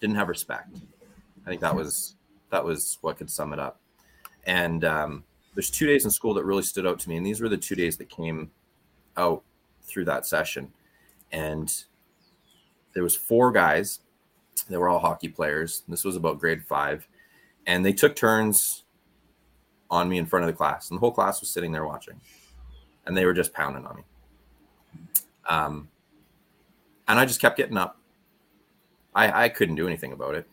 [0.00, 0.76] didn't have respect.
[1.44, 2.14] I think that was
[2.50, 3.80] that was what could sum it up.
[4.44, 7.40] And um, there's two days in school that really stood out to me, and these
[7.40, 8.50] were the two days that came
[9.16, 9.42] out
[9.82, 10.72] through that session.
[11.32, 11.72] And
[12.94, 14.00] there was four guys.
[14.68, 15.82] They were all hockey players.
[15.88, 17.06] This was about grade five,
[17.66, 18.84] and they took turns
[19.90, 22.20] on me in front of the class, and the whole class was sitting there watching,
[23.06, 24.02] and they were just pounding on me.
[25.48, 25.88] Um,
[27.06, 27.98] and I just kept getting up.
[29.14, 30.46] I I couldn't do anything about it,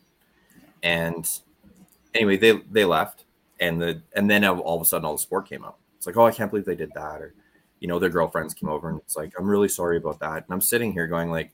[0.84, 1.27] and
[2.15, 3.25] anyway, they they left,
[3.60, 5.80] and the and then all of a sudden all the sport came up.
[5.97, 7.34] It's like, oh, I can't believe they did that, or
[7.80, 10.38] you know, their girlfriends came over, and it's like, I'm really sorry about that.
[10.38, 11.51] And I'm sitting here going like,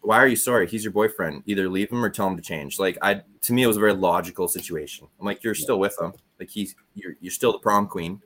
[0.00, 0.66] why are you sorry?
[0.68, 1.42] He's your boyfriend.
[1.46, 2.78] Either leave him or tell him to change.
[2.78, 5.08] Like I, to me, it was a very logical situation.
[5.18, 6.12] I'm like, you're still with him.
[6.38, 8.20] Like he's you're you're still the prom queen,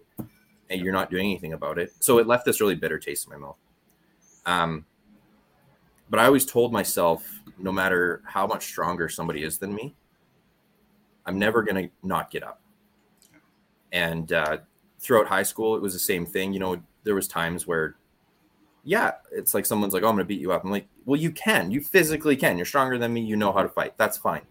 [0.71, 1.93] and you're not doing anything about it.
[2.01, 3.57] So it left this really bitter taste in my mouth.
[4.45, 4.85] Um,
[6.11, 7.27] but I always told myself,
[7.59, 9.95] no matter how much stronger somebody is than me,
[11.29, 12.63] I'm never going to not get up.
[13.93, 14.59] And uh,
[14.99, 16.55] throughout high school, it was the same thing.
[16.55, 17.97] You know, there was times where,
[18.83, 21.21] yeah, it's like someone's like, "Oh, I'm going to beat you up." I'm like, "Well,
[21.21, 21.71] you can.
[21.71, 22.57] You physically can.
[22.57, 23.21] You're stronger than me.
[23.21, 23.99] You know how to fight.
[23.99, 24.43] That's fine.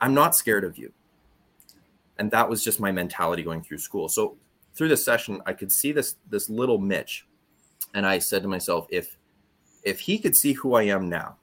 [0.00, 0.90] I'm not scared of you."
[2.18, 4.08] And that was just my mentality going through school.
[4.08, 4.38] So
[4.74, 7.26] through this session, I could see this this little Mitch,
[7.92, 9.18] and I said to myself, if
[9.82, 11.36] if he could see who I am now,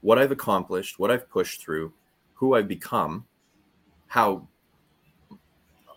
[0.00, 1.92] what I've accomplished, what I've pushed through,
[2.34, 3.26] who I've become,
[4.10, 4.48] how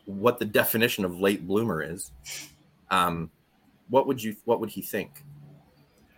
[0.06, 2.12] what the definition of late bloomer is,
[2.92, 3.32] um,
[3.90, 5.24] what would you what would he think?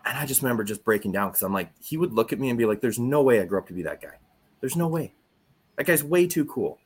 [0.03, 2.49] And I just remember just breaking down because I'm like, he would look at me
[2.49, 4.17] and be like, "There's no way I grew up to be that guy.
[4.59, 5.13] There's no way.
[5.77, 6.79] That guy's way too cool.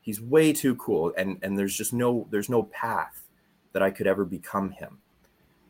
[0.00, 3.22] He's way too cool, and and there's just no there's no path
[3.74, 4.98] that I could ever become him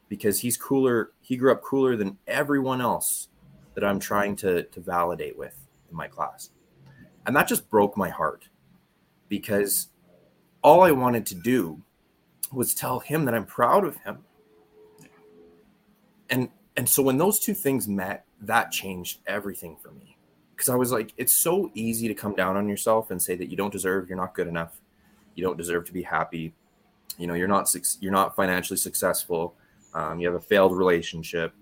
[0.08, 1.10] because he's cooler.
[1.20, 3.28] He grew up cooler than everyone else
[3.74, 5.58] that I'm trying to to validate with
[5.90, 6.48] in my class.
[7.26, 8.48] And that just broke my heart
[9.28, 9.88] because
[10.62, 11.82] all I wanted to do
[12.52, 14.18] was tell him that I'm proud of him.
[16.28, 20.16] And and so when those two things met, that changed everything for me.
[20.54, 23.50] Because I was like, it's so easy to come down on yourself and say that
[23.50, 24.80] you don't deserve, you're not good enough,
[25.34, 26.54] you don't deserve to be happy,
[27.18, 27.68] you know, you're not
[28.00, 29.54] you're not financially successful,
[29.94, 31.52] um, you have a failed relationship,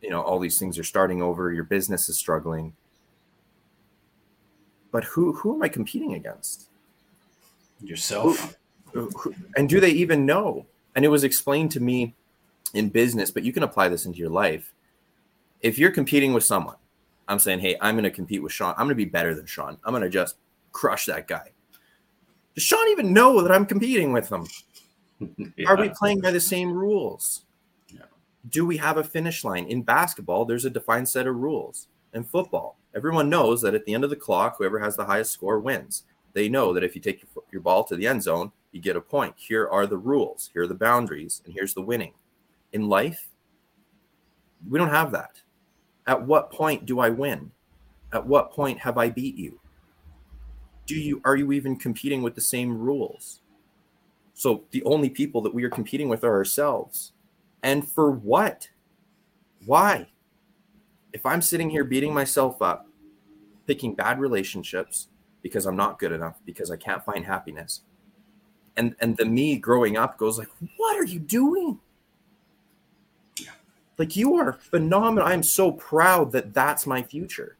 [0.00, 2.74] you know, all these things are starting over, your business is struggling,
[4.94, 6.68] but who who am I competing against?
[7.80, 8.56] Yourself.
[8.92, 10.66] Who, who, and do they even know?
[10.94, 12.14] And it was explained to me
[12.74, 14.72] in business, but you can apply this into your life.
[15.62, 16.76] If you're competing with someone,
[17.26, 18.70] I'm saying, hey, I'm going to compete with Sean.
[18.78, 19.78] I'm going to be better than Sean.
[19.84, 20.36] I'm going to just
[20.70, 21.50] crush that guy.
[22.54, 24.46] Does Sean even know that I'm competing with him?
[25.56, 25.66] yeah.
[25.66, 27.46] Are we playing by the same rules?
[27.88, 28.02] Yeah.
[28.48, 29.66] Do we have a finish line?
[29.66, 31.88] In basketball, there's a defined set of rules.
[32.12, 35.32] In football, everyone knows that at the end of the clock, whoever has the highest
[35.32, 36.04] score wins.
[36.32, 38.96] They know that if you take your, your ball to the end zone, you get
[38.96, 39.34] a point.
[39.36, 42.14] Here are the rules, here are the boundaries, and here's the winning.
[42.72, 43.28] In life,
[44.68, 45.40] we don't have that.
[46.06, 47.52] At what point do I win?
[48.12, 49.60] At what point have I beat you?
[50.86, 53.40] Do you are you even competing with the same rules?
[54.34, 57.12] So the only people that we are competing with are ourselves.
[57.62, 58.68] And for what?
[59.64, 60.08] Why?
[61.14, 62.88] If I'm sitting here beating myself up,
[63.68, 65.08] picking bad relationships
[65.42, 67.82] because I'm not good enough, because I can't find happiness,
[68.76, 71.78] and and the me growing up goes like what are you doing?
[73.96, 75.28] Like you are phenomenal.
[75.28, 77.56] I'm so proud that that's my future.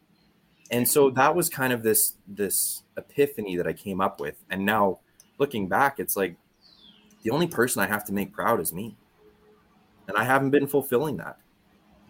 [0.73, 4.37] And so that was kind of this this epiphany that i came up with.
[4.51, 4.99] And now
[5.39, 6.37] looking back it's like
[7.23, 8.97] the only person i have to make proud is me.
[10.09, 11.39] And i haven't been fulfilling that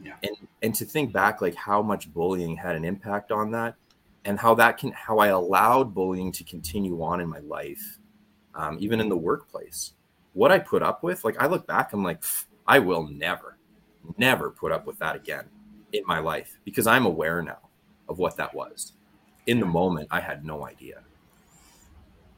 [0.05, 0.15] yeah.
[0.23, 3.75] and and to think back like how much bullying had an impact on that
[4.25, 7.99] and how that can how i allowed bullying to continue on in my life
[8.55, 9.93] um, even in the workplace.
[10.33, 12.23] What I put up with, like I look back, I'm like,
[12.67, 13.59] I will never,
[14.19, 15.45] never put up with that again
[15.93, 17.59] in my life because I'm aware now
[18.09, 18.93] of what that was.
[19.47, 21.03] In the moment, I had no idea.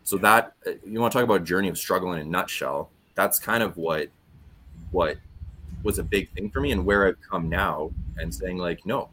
[0.02, 2.90] So that uh, you want to talk about journey of struggle in a nutshell.
[3.14, 4.09] That's kind of what
[4.90, 5.16] what
[5.87, 9.09] was a big thing for me and where I've come now and saying like, no,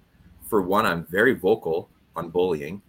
[0.49, 2.81] for one, I'm very vocal on bullying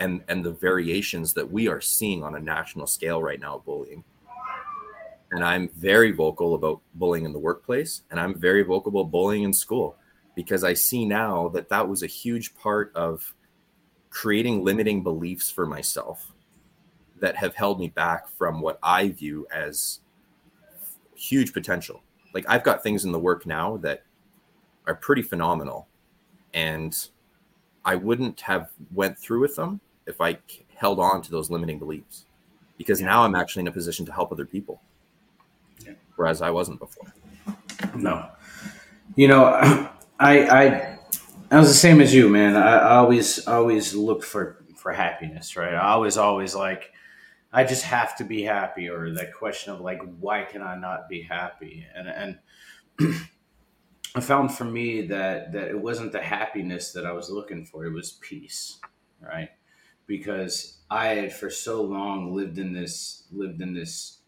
[0.00, 4.02] and and the variations that we are seeing on a national scale right now bullying.
[5.32, 9.44] And i'm very vocal about bullying in the workplace and i'm very vocal about bullying
[9.44, 9.96] in school
[10.34, 13.32] because i see now that that was a huge part of
[14.08, 16.32] creating limiting beliefs for myself
[17.20, 20.00] that have held me back from what i view as
[21.14, 22.02] huge potential
[22.34, 24.02] like i've got things in the work now that
[24.86, 25.86] are pretty phenomenal
[26.54, 27.08] and
[27.84, 30.38] i wouldn't have went through with them if I
[30.74, 32.26] held on to those limiting beliefs
[32.76, 33.06] because yeah.
[33.06, 34.82] now I'm actually in a position to help other people.
[35.84, 35.92] Yeah.
[36.16, 37.14] Whereas I wasn't before.
[37.96, 38.28] No.
[39.16, 39.44] You know,
[40.20, 40.98] I I
[41.50, 42.56] I was the same as you, man.
[42.56, 45.74] I always always look for for happiness, right?
[45.74, 46.92] I always always like
[47.52, 51.08] I just have to be happy or that question of like why can I not
[51.08, 51.86] be happy?
[51.94, 52.38] And
[52.98, 53.14] and
[54.14, 57.84] I found for me that that it wasn't the happiness that I was looking for,
[57.84, 58.78] it was peace,
[59.20, 59.50] right?
[60.10, 64.18] because I had for so long lived in this lived in this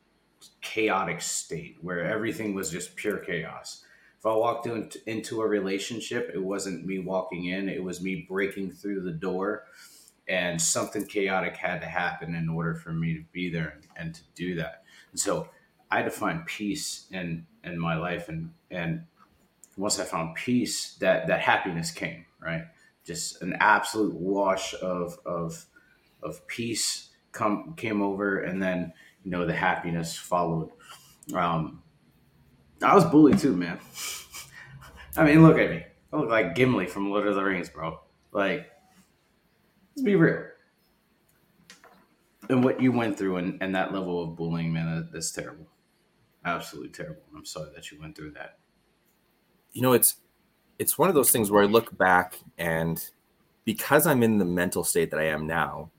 [0.61, 3.83] chaotic state where everything was just pure chaos.
[4.17, 8.25] If I walked into into a relationship, it wasn't me walking in, it was me
[8.29, 9.65] breaking through the door
[10.29, 14.15] and something chaotic had to happen in order for me to be there and, and
[14.15, 14.85] to do that.
[15.11, 15.49] And so
[15.91, 19.05] I had to find peace in in my life and and
[19.77, 22.65] once I found peace, that that happiness came, right?
[23.05, 25.65] Just an absolute wash of of
[26.23, 28.93] of peace come came over, and then
[29.25, 30.71] you know the happiness followed.
[31.35, 31.83] Um,
[32.83, 33.79] I was bullied too, man.
[35.17, 35.85] I mean, look at me.
[36.13, 38.01] I look like Gimli from Lord of the Rings, bro.
[38.33, 38.71] Like,
[39.95, 40.45] let's be real.
[42.49, 45.67] And what you went through and, and that level of bullying, man, that's terrible.
[46.45, 47.23] Absolutely terrible.
[47.37, 48.59] I'm sorry that you went through that.
[49.73, 50.17] You know, it's
[50.79, 53.03] it's one of those things where I look back and
[53.65, 55.91] because I'm in the mental state that I am now,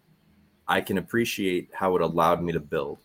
[0.67, 2.99] I can appreciate how it allowed me to build.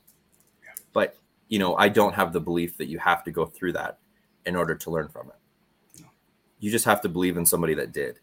[0.93, 1.17] But,
[1.49, 3.99] you know, I don't have the belief that you have to go through that
[4.47, 6.01] in order to learn from it.
[6.03, 6.09] No.
[6.59, 8.19] You just have to believe in somebody that did.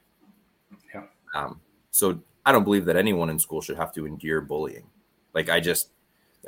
[0.93, 1.03] Yeah.
[1.33, 1.61] Um,
[1.91, 4.87] so I don't believe that anyone in school should have to endure bullying.
[5.33, 5.89] Like I just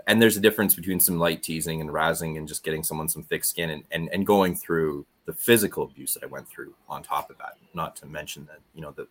[0.06, 3.24] and there's a difference between some light teasing and razzing and just getting someone some
[3.24, 7.02] thick skin and, and, and going through the physical abuse that I went through on
[7.02, 9.08] top of that, not to mention that, you know, the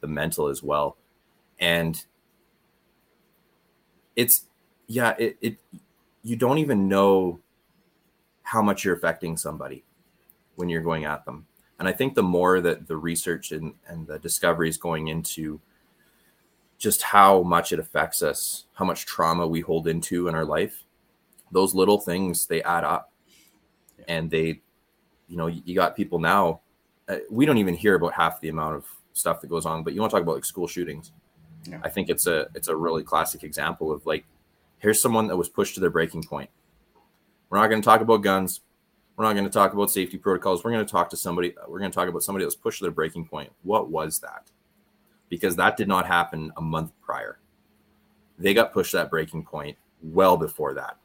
[0.00, 0.96] the mental as well.
[1.60, 2.02] And
[4.16, 4.46] it's
[4.86, 5.56] yeah it, it
[6.22, 7.40] you don't even know
[8.42, 9.84] how much you're affecting somebody
[10.56, 11.46] when you're going at them
[11.78, 15.60] and i think the more that the research and, and the discoveries going into
[16.82, 20.84] just how much it affects us how much trauma we hold into in our life
[21.52, 23.12] those little things they add up
[24.08, 24.60] and they
[25.28, 26.60] you know you got people now
[27.08, 29.92] uh, we don't even hear about half the amount of stuff that goes on but
[29.92, 31.12] you want to talk about like school shootings
[31.64, 31.80] yeah.
[31.82, 34.24] I think it's a it's a really classic example of like
[34.78, 36.50] here's someone that was pushed to their breaking point.
[37.48, 38.60] We're not going to talk about guns.
[39.16, 40.64] We're not going to talk about safety protocols.
[40.64, 41.54] We're going to talk to somebody.
[41.68, 43.52] We're going to talk about somebody that was pushed to their breaking point.
[43.62, 44.50] What was that?
[45.32, 47.38] Because that did not happen a month prior.
[48.38, 50.98] They got pushed that breaking point well before that.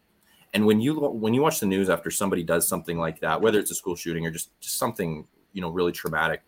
[0.53, 3.57] And when you when you watch the news after somebody does something like that, whether
[3.57, 6.41] it's a school shooting or just, just something you know really traumatic,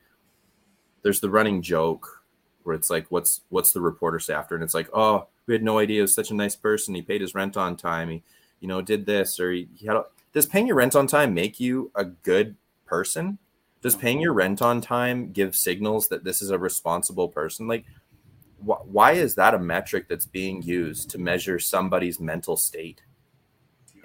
[1.03, 2.25] there's the running joke
[2.63, 4.55] where it's like, what's what's the reporter say after?
[4.55, 6.95] And it's like, oh, we had no idea he was such a nice person.
[6.95, 8.09] He paid his rent on time.
[8.09, 8.23] He,
[8.59, 9.95] you know, did this or he, he had.
[9.95, 10.03] A,
[10.34, 13.38] does paying your rent on time make you a good person?
[13.82, 14.01] Does mm-hmm.
[14.01, 17.67] paying your rent on time give signals that this is a responsible person?
[17.67, 17.86] Like,
[18.59, 23.01] wh- why is that a metric that's being used to measure somebody's mental state?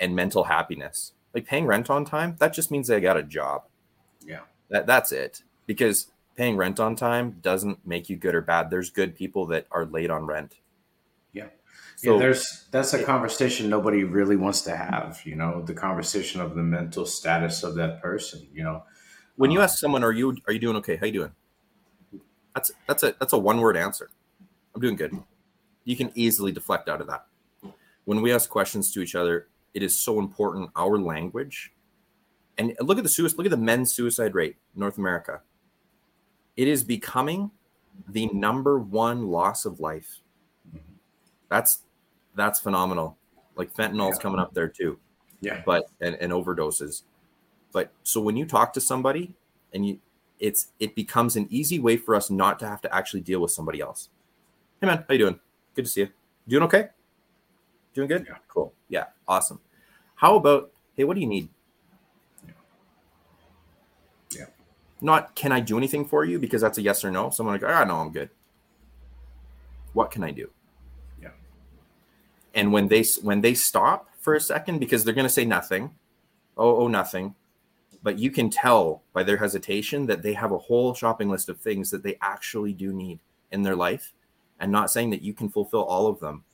[0.01, 1.13] and mental happiness.
[1.35, 3.65] Like paying rent on time, that just means they got a job.
[4.25, 4.41] Yeah.
[4.71, 5.43] That that's it.
[5.67, 8.71] Because paying rent on time doesn't make you good or bad.
[8.71, 10.57] There's good people that are late on rent.
[11.33, 11.49] Yeah.
[11.97, 16.41] So yeah, there's that's a conversation nobody really wants to have, you know, the conversation
[16.41, 18.85] of the mental status of that person, you know.
[19.37, 20.97] When you um, ask someone, are you are you doing okay?
[20.97, 21.33] How you doing?
[22.55, 24.11] That's that's a that's a one word answer.
[24.75, 25.13] I'm doing good.
[25.85, 27.27] You can easily deflect out of that.
[28.05, 31.73] When we ask questions to each other, it is so important our language
[32.59, 35.41] and look at the suicide look at the men's suicide rate in north america
[36.57, 37.51] it is becoming
[38.09, 40.21] the number one loss of life
[41.49, 41.83] that's
[42.35, 43.19] that's phenomenal
[43.57, 44.23] like fentanyl's yeah.
[44.23, 44.99] coming up there too
[45.41, 47.03] yeah but and, and overdoses
[47.75, 49.35] but so when you talk to somebody
[49.75, 49.99] and you
[50.41, 53.51] it's it becomes an easy way for us not to have to actually deal with
[53.51, 54.09] somebody else
[54.81, 55.41] hey man how you doing
[55.75, 56.09] good to see you
[56.49, 56.89] doing okay
[57.95, 58.27] Doing good?
[58.29, 58.37] Yeah.
[58.49, 58.75] Cool.
[58.89, 59.05] Yeah.
[59.27, 59.61] Awesome.
[60.17, 61.49] How about, hey, what do you need?
[62.47, 62.53] Yeah.
[64.33, 64.47] yeah.
[65.01, 66.39] Not, can I do anything for you?
[66.39, 67.31] Because that's a yes or no.
[67.31, 68.31] Someone like, ah, no, I'm good.
[69.93, 70.51] What can I do?
[71.23, 71.31] Yeah.
[72.53, 75.95] And when they when they stop for a second, because they're going to say nothing,
[76.57, 77.37] oh, oh, nothing,
[78.05, 81.59] but you can tell by their hesitation that they have a whole shopping list of
[81.59, 83.19] things that they actually do need
[83.51, 84.13] in their life,
[84.61, 86.45] and not saying that you can fulfill all of them,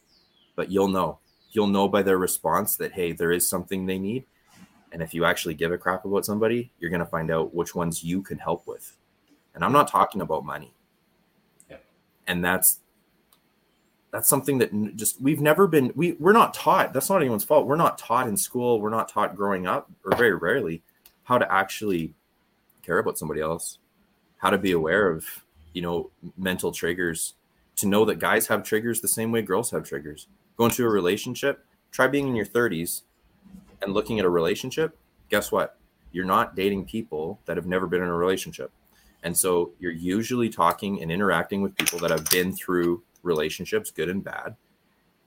[0.55, 1.19] but you'll know
[1.51, 4.25] you'll know by their response that hey, there is something they need.
[4.93, 7.75] And if you actually give a crap about somebody, you're going to find out which
[7.75, 8.97] ones you can help with.
[9.55, 10.73] And I'm not talking about money.
[11.69, 11.77] Yeah.
[12.27, 12.81] And that's
[14.13, 16.93] that's something that just we've never been we we're not taught.
[16.93, 17.67] That's not anyone's fault.
[17.67, 20.83] We're not taught in school, we're not taught growing up or very rarely
[21.31, 22.13] how to actually
[22.83, 23.79] care about somebody else,
[24.39, 25.25] how to be aware of,
[25.73, 27.35] you know, mental triggers,
[27.77, 30.27] to know that guys have triggers the same way girls have triggers
[30.57, 33.03] go into a relationship, try being in your 30s
[33.81, 34.99] and looking at a relationship.
[35.31, 35.79] Guess what?
[36.13, 38.71] You're not dating people that have never been in a relationship.
[39.23, 44.11] And so you're usually talking and interacting with people that have been through relationships, good
[44.11, 44.57] and bad.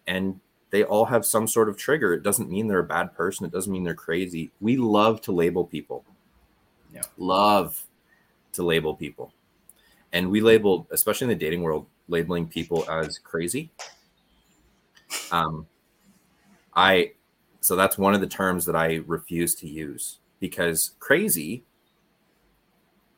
[0.05, 0.39] And
[0.74, 2.13] they all have some sort of trigger.
[2.13, 3.45] It doesn't mean they're a bad person.
[3.45, 4.51] It doesn't mean they're crazy.
[4.59, 6.03] We love to label people.
[6.93, 7.03] Yeah.
[7.17, 7.82] Love
[8.53, 9.32] to label people.
[10.11, 13.71] And we label, especially in the dating world, labeling people as crazy
[15.32, 15.67] um,
[16.74, 17.13] I
[17.61, 21.63] so that's one of the terms that I refuse to use because crazy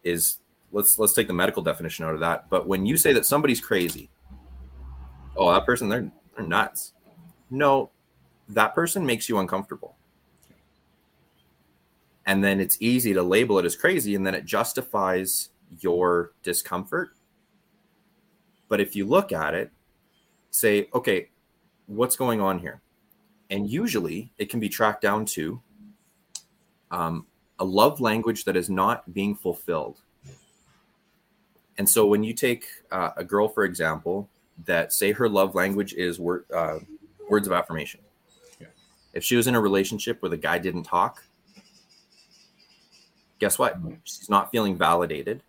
[0.04, 0.38] is
[0.72, 2.50] let's let's take the medical definition out of that.
[2.50, 4.10] But when you say that somebody's crazy,
[5.36, 6.94] oh, that person they're they're nuts.
[7.56, 7.92] No,
[8.50, 9.96] that person makes you uncomfortable.
[12.26, 17.12] And then it's easy to label it as crazy, and then it justifies your discomfort.
[18.68, 19.72] But if you look at it,
[20.52, 21.30] say, okay,
[21.86, 22.82] what's going on here?
[23.50, 25.62] And usually it can be tracked down to
[26.92, 27.26] um,
[27.60, 30.02] a love language that is not being fulfilled.
[31.78, 34.28] And so when you take uh, a girl, for example,
[34.66, 36.80] that say her love language is word, uh,
[37.30, 38.02] words of affirmation.
[38.60, 38.68] Yeah.
[39.14, 41.24] If she was in a relationship where the guy didn't talk,
[43.40, 43.78] guess what?
[43.78, 43.96] Mm-hmm.
[44.04, 45.42] She's not feeling validated.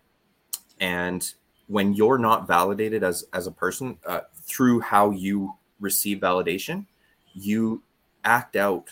[0.79, 1.31] And
[1.67, 6.85] when you're not validated as as a person uh, through how you receive validation,
[7.33, 7.83] you
[8.23, 8.89] act out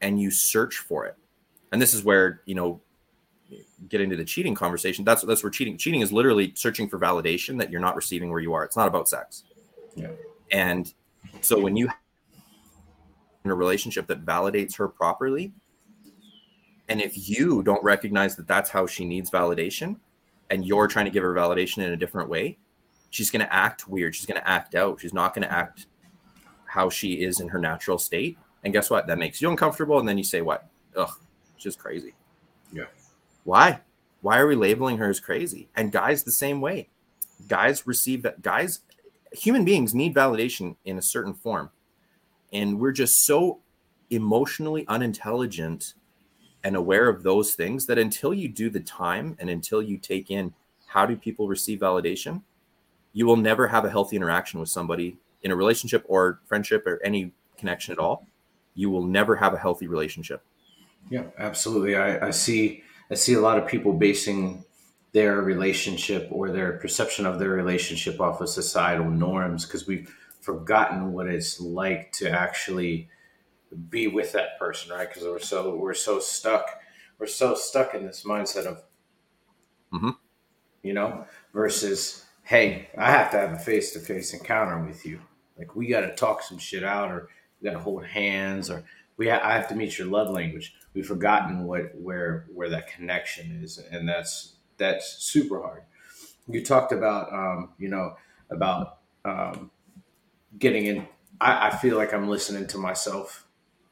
[0.00, 1.16] and you search for it.
[1.70, 2.80] And this is where, you know,
[3.88, 7.58] getting into the cheating conversation, that's that's where cheating cheating is literally searching for validation
[7.58, 8.64] that you're not receiving where you are.
[8.64, 9.44] It's not about sex.
[9.94, 10.08] Yeah.
[10.50, 10.92] And
[11.40, 11.88] so when you
[13.44, 15.52] in a relationship that validates her properly,
[16.88, 19.96] and if you don't recognize that that's how she needs validation,
[20.50, 22.58] and you're trying to give her validation in a different way,
[23.10, 24.14] she's going to act weird.
[24.14, 25.00] She's going to act out.
[25.00, 25.86] She's not going to act
[26.66, 28.36] how she is in her natural state.
[28.64, 29.06] And guess what?
[29.06, 29.98] That makes you uncomfortable.
[29.98, 30.68] And then you say, what?
[30.96, 31.10] Ugh,
[31.56, 32.14] she's crazy.
[32.72, 32.84] Yeah.
[33.44, 33.80] Why?
[34.20, 35.68] Why are we labeling her as crazy?
[35.74, 36.88] And guys, the same way.
[37.48, 38.42] Guys receive that.
[38.42, 38.80] Guys,
[39.32, 41.70] human beings need validation in a certain form.
[42.52, 43.60] And we're just so
[44.10, 45.94] emotionally unintelligent
[46.64, 50.30] and aware of those things that until you do the time and until you take
[50.30, 50.54] in
[50.86, 52.42] how do people receive validation,
[53.12, 57.00] you will never have a healthy interaction with somebody in a relationship or friendship or
[57.04, 58.26] any connection at all.
[58.74, 60.42] You will never have a healthy relationship.
[61.10, 61.96] Yeah, absolutely.
[61.96, 64.64] I, I see I see a lot of people basing
[65.12, 71.12] their relationship or their perception of their relationship off of societal norms because we've forgotten
[71.12, 73.08] what it's like to actually
[73.88, 75.08] be with that person, right?
[75.08, 76.68] Because we're so we're so stuck
[77.22, 78.82] we're so stuck in this mindset of,
[79.92, 80.10] mm-hmm.
[80.82, 81.24] you know,
[81.54, 85.20] versus hey, I have to have a face to face encounter with you.
[85.56, 87.28] Like we got to talk some shit out, or
[87.60, 88.82] we got to hold hands, or
[89.16, 90.74] we ha- I have to meet your love language.
[90.94, 95.82] We've forgotten what where where that connection is, and that's that's super hard.
[96.48, 98.16] You talked about um, you know
[98.50, 99.70] about um,
[100.58, 101.06] getting in.
[101.40, 103.46] I, I feel like I'm listening to myself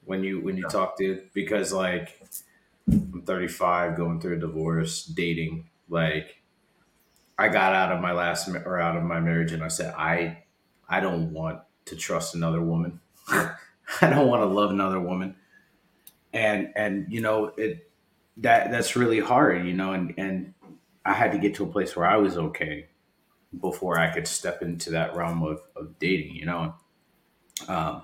[0.04, 2.20] when you when you talk to because like
[2.88, 5.68] I'm 35, going through a divorce, dating.
[5.88, 6.42] Like
[7.38, 10.44] I got out of my last or out of my marriage, and I said I
[10.88, 13.00] I don't want to trust another woman.
[13.28, 13.54] I
[14.00, 15.36] don't want to love another woman.
[16.32, 17.90] And and you know it
[18.38, 20.54] that that's really hard, you know, and and
[21.04, 22.86] I had to get to a place where I was okay
[23.58, 26.74] before I could step into that realm of, of dating, you know.
[27.68, 28.02] Um,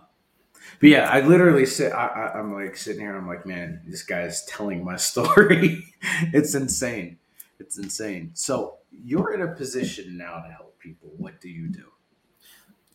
[0.80, 1.92] but yeah, I literally sit.
[1.92, 3.16] I, am like sitting here.
[3.16, 5.84] I'm like, man, this guy's telling my story.
[6.32, 7.18] it's insane.
[7.58, 8.32] It's insane.
[8.34, 11.10] So you're in a position now to help people.
[11.16, 11.84] What do you do?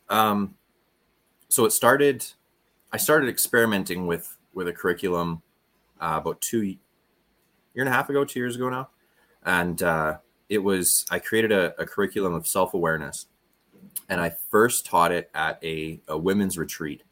[0.09, 0.55] Um,
[1.49, 2.25] so it started.
[2.91, 5.41] I started experimenting with with a curriculum
[5.99, 6.77] uh, about two year
[7.75, 8.89] and a half ago, two years ago now,
[9.43, 10.17] and uh,
[10.51, 13.27] it was I created a, a curriculum of self awareness,
[14.09, 17.03] and I first taught it at a, a women's retreat,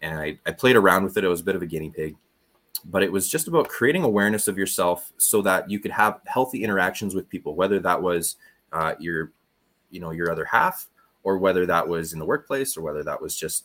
[0.00, 1.24] and I, I played around with it.
[1.24, 2.14] It was a bit of a guinea pig,
[2.84, 6.62] but it was just about creating awareness of yourself so that you could have healthy
[6.62, 8.36] interactions with people, whether that was
[8.72, 9.32] uh, your,
[9.90, 10.86] you know, your other half,
[11.24, 13.64] or whether that was in the workplace, or whether that was just,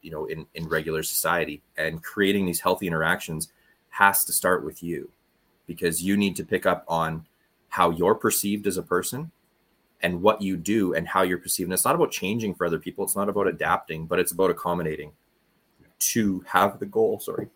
[0.00, 1.62] you know, in in regular society.
[1.76, 3.52] And creating these healthy interactions
[3.90, 5.10] has to start with you,
[5.66, 7.26] because you need to pick up on
[7.72, 9.30] how you're perceived as a person
[10.02, 11.68] and what you do and how you're perceived.
[11.68, 13.02] And it's not about changing for other people.
[13.02, 15.12] It's not about adapting, but it's about accommodating
[16.00, 17.48] to have the goal, sorry,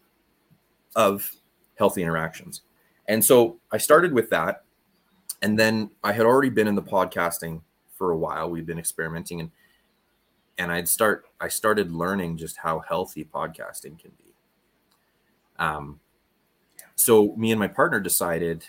[0.95, 1.31] of
[1.75, 2.62] healthy interactions.
[3.07, 4.64] And so I started with that.
[5.43, 7.61] And then I had already been in the podcasting
[7.93, 8.49] for a while.
[8.49, 9.51] We've been experimenting and
[10.57, 14.33] and I'd start I started learning just how healthy podcasting can be.
[15.59, 16.01] Um
[16.95, 18.64] so me and my partner decided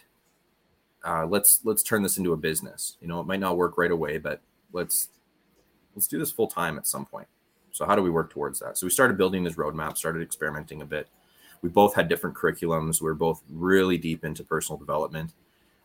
[1.08, 2.98] uh, let's let's turn this into a business.
[3.00, 4.42] You know, it might not work right away, but
[4.74, 5.08] let's
[5.96, 7.28] let's do this full time at some point.
[7.72, 8.78] So how do we work towards that?
[8.78, 11.08] So we started building this roadmap, started experimenting a bit.
[11.62, 13.02] We both had different curriculums.
[13.02, 15.34] We are both really deep into personal development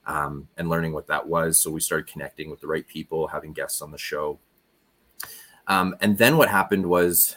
[0.06, 1.62] um, and learning what that was.
[1.62, 4.38] So we started connecting with the right people, having guests on the show.
[5.68, 7.36] Um, and then what happened was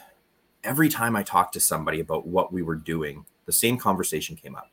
[0.63, 4.55] every time I talked to somebody about what we were doing, the same conversation came
[4.55, 4.71] up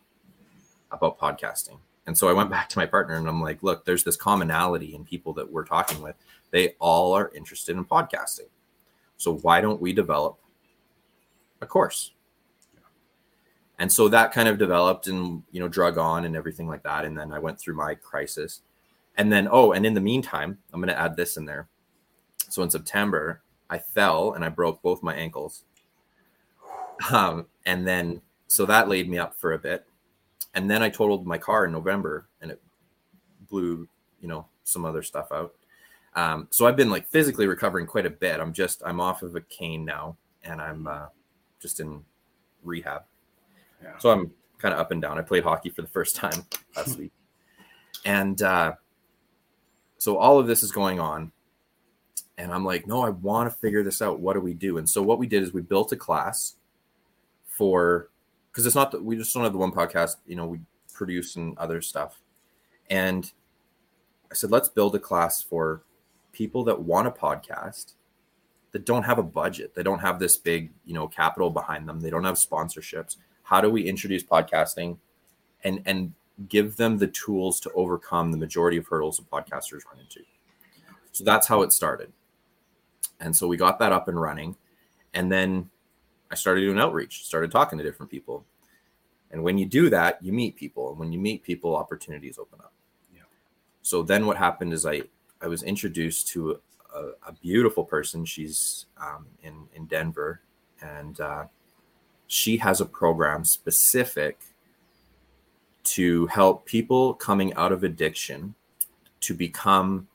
[0.91, 1.79] about podcasting.
[2.07, 4.95] And so I went back to my partner and I'm like, look, there's this commonality
[4.95, 6.17] in people that we're talking with.
[6.51, 8.49] They all are interested in podcasting.
[9.17, 10.39] So why don't we develop
[11.61, 12.13] a course?
[13.79, 17.05] And so that kind of developed and, you know, drug on and everything like that.
[17.05, 18.61] And then I went through my crisis.
[19.17, 21.69] And then, oh, and in the meantime, I'm going to add this in there.
[22.49, 25.65] So in September, I fell and I broke both my ankles.
[27.11, 29.87] Um, and then, so that laid me up for a bit
[30.55, 32.63] and then I totaled my car in November and it
[33.49, 33.89] blew,
[34.21, 35.55] you know, some other stuff out.
[36.15, 38.41] Um, so I've been like physically recovering quite a bit.
[38.41, 41.07] I'm just I'm off of a cane now and I'm uh,
[41.61, 42.05] just in
[42.63, 43.03] rehab.
[43.83, 43.99] Yeah.
[43.99, 45.19] So I'm kind of up and down.
[45.19, 46.45] I played hockey for the first time
[46.77, 47.13] last week,
[48.05, 48.75] and uh,
[49.99, 51.33] so all of this is going on,
[52.39, 54.21] and I'm like, no, I want to figure this out.
[54.21, 54.79] What do we do?
[54.79, 56.57] And so what we did is we built a class
[57.47, 58.11] for
[58.53, 60.17] because it's not that we just don't have the one podcast.
[60.27, 60.61] You know, we
[60.93, 62.21] produce and other stuff.
[62.91, 63.33] And
[64.31, 65.83] I said, let's build a class for
[66.33, 67.95] people that want a podcast
[68.73, 69.75] that don't have a budget.
[69.75, 72.01] They don't have this big, you know, capital behind them.
[72.01, 73.17] They don't have sponsorships.
[73.43, 74.99] How do we introduce podcasting
[75.65, 76.13] and and
[76.49, 80.21] give them the tools to overcome the majority of hurdles that podcasters run into?
[81.13, 82.13] So that's how it started.
[83.21, 84.57] And so we got that up and running.
[85.15, 85.71] And then
[86.33, 88.47] I started doing outreach, started talking to different people.
[89.31, 90.91] And when you do that, you meet people.
[90.91, 92.73] And when you meet people, opportunities open up.
[93.15, 93.23] Yeah.
[93.83, 95.03] So then what happened is I,
[95.43, 96.59] I was introduced to
[96.95, 98.25] a, a beautiful person.
[98.25, 100.41] She's um, in, in Denver.
[100.81, 101.45] And uh,
[102.29, 104.41] she has a program specific
[105.85, 108.55] to help people coming out of addiction
[109.21, 110.09] to become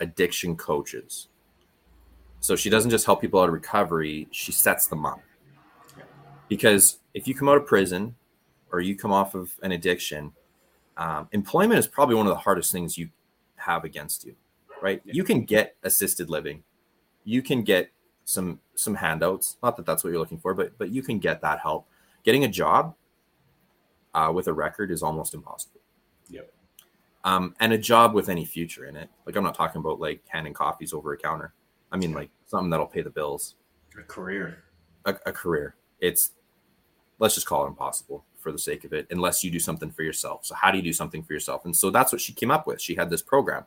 [0.00, 1.28] addiction coaches.
[2.46, 5.20] So she doesn't just help people out of recovery, she sets them up.
[6.48, 8.14] Because if you come out of prison
[8.70, 10.32] or you come off of an addiction,
[10.96, 13.08] um, employment is probably one of the hardest things you
[13.56, 14.36] have against you,
[14.80, 15.02] right?
[15.04, 16.62] You can get assisted living,
[17.24, 17.90] you can get
[18.24, 19.56] some some handouts.
[19.60, 21.88] Not that that's what you're looking for, but but you can get that help.
[22.22, 22.94] Getting a job
[24.14, 25.80] uh, with a record is almost impossible.
[26.30, 26.52] Yep.
[27.24, 29.10] Um, and a job with any future in it.
[29.26, 31.52] Like I'm not talking about like handing coffees over a counter.
[31.90, 33.56] I mean like something that'll pay the bills.
[33.98, 34.64] A career.
[35.04, 35.76] A, a career.
[36.00, 36.32] It's
[37.18, 40.02] let's just call it impossible for the sake of it, unless you do something for
[40.02, 40.44] yourself.
[40.44, 41.64] So how do you do something for yourself?
[41.64, 42.80] And so that's what she came up with.
[42.80, 43.64] She had this program,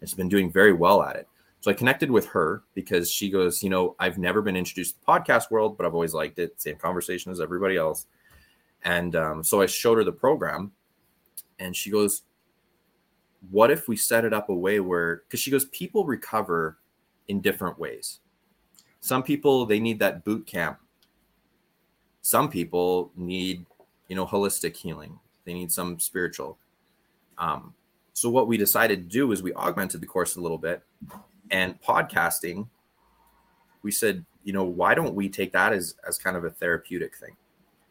[0.00, 1.28] and she's been doing very well at it.
[1.60, 5.00] So I connected with her because she goes, you know, I've never been introduced to
[5.00, 6.60] the podcast world, but I've always liked it.
[6.60, 8.06] Same conversation as everybody else.
[8.84, 10.72] And um, so I showed her the program,
[11.58, 12.22] and she goes,
[13.50, 16.78] "What if we set it up a way where?" Because she goes, people recover
[17.28, 18.20] in different ways.
[19.02, 20.78] Some people they need that boot camp.
[22.22, 23.66] Some people need,
[24.08, 25.18] you know, holistic healing.
[25.44, 26.56] They need some spiritual.
[27.36, 27.74] Um,
[28.12, 30.82] so what we decided to do is we augmented the course a little bit
[31.50, 32.68] and podcasting
[33.82, 37.16] we said you know why don't we take that as as kind of a therapeutic
[37.16, 37.36] thing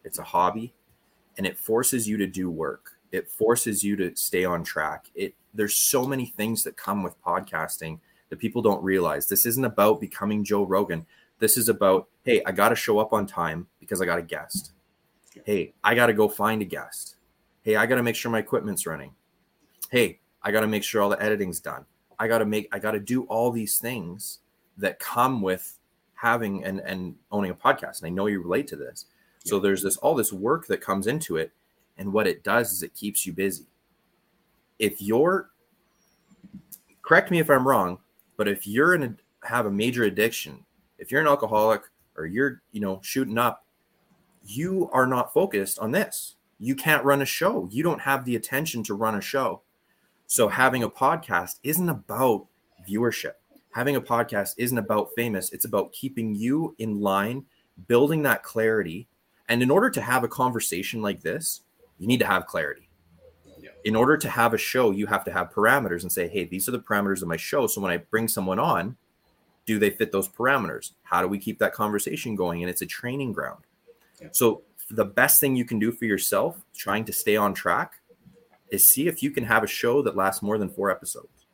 [0.04, 0.72] it's a hobby
[1.36, 5.34] and it forces you to do work it forces you to stay on track it
[5.54, 7.98] there's so many things that come with podcasting
[8.32, 11.04] that people don't realize this isn't about becoming joe rogan
[11.38, 14.22] this is about hey i got to show up on time because i got a
[14.22, 14.72] guest
[15.44, 17.16] hey i got to go find a guest
[17.60, 19.12] hey i got to make sure my equipment's running
[19.90, 21.84] hey i got to make sure all the editing's done
[22.22, 24.38] I got to make, I got to do all these things
[24.78, 25.76] that come with
[26.14, 27.98] having and, and owning a podcast.
[27.98, 29.06] And I know you relate to this.
[29.44, 31.50] So there's this, all this work that comes into it.
[31.98, 33.66] And what it does is it keeps you busy.
[34.78, 35.50] If you're,
[37.02, 37.98] correct me if I'm wrong,
[38.36, 40.64] but if you're in a, have a major addiction,
[40.98, 41.82] if you're an alcoholic
[42.16, 43.64] or you're, you know, shooting up,
[44.44, 46.36] you are not focused on this.
[46.58, 47.68] You can't run a show.
[47.70, 49.62] You don't have the attention to run a show.
[50.26, 52.46] So having a podcast isn't about
[52.88, 53.34] viewership.
[53.72, 55.52] Having a podcast isn't about famous.
[55.52, 57.44] It's about keeping you in line,
[57.88, 59.08] building that clarity.
[59.48, 61.62] And in order to have a conversation like this,
[61.98, 62.88] you need to have clarity.
[63.84, 66.68] In order to have a show, you have to have parameters and say, hey, these
[66.68, 67.66] are the parameters of my show.
[67.66, 68.96] So when I bring someone on,
[69.66, 70.92] do they fit those parameters?
[71.02, 72.62] How do we keep that conversation going?
[72.62, 73.64] And it's a training ground.
[74.20, 74.28] Yeah.
[74.32, 78.00] So the best thing you can do for yourself, trying to stay on track,
[78.70, 81.46] is see if you can have a show that lasts more than four episodes.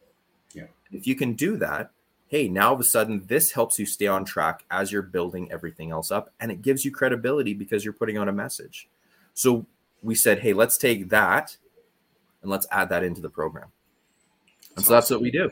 [0.52, 0.66] Yeah.
[0.92, 1.90] If you can do that,
[2.28, 5.50] hey, now all of a sudden this helps you stay on track as you're building
[5.50, 8.88] everything else up and it gives you credibility because you're putting out a message.
[9.34, 9.66] So
[10.02, 11.56] we said, hey, let's take that
[12.42, 13.68] and let's add that into the program.
[14.76, 15.50] And so that's what we do.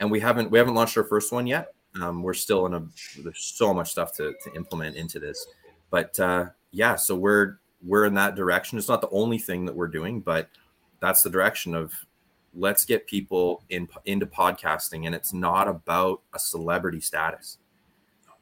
[0.00, 1.68] And we haven't we haven't launched our first one yet.
[2.00, 2.84] Um, we're still in a
[3.22, 5.46] there's so much stuff to, to implement into this.
[5.90, 8.78] But uh, yeah, so we're we're in that direction.
[8.78, 10.48] It's not the only thing that we're doing, but
[11.00, 11.92] that's the direction of
[12.54, 17.58] let's get people in into podcasting and it's not about a celebrity status.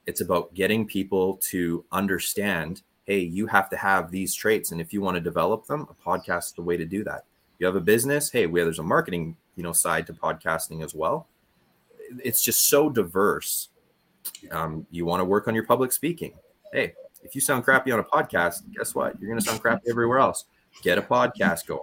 [0.06, 4.92] It's about getting people to understand, hey, you have to have these traits and if
[4.92, 7.24] you want to develop them, a podcast is the way to do that.
[7.58, 10.94] You have a business, hey, where there's a marketing, you know, side to podcasting as
[10.94, 11.28] well.
[12.24, 13.68] It's just so diverse.
[14.50, 16.34] Um, you want to work on your public speaking.
[16.72, 19.20] Hey, if you sound crappy on a podcast, guess what?
[19.20, 20.44] You're going to sound crappy everywhere else.
[20.82, 21.80] Get a podcast going.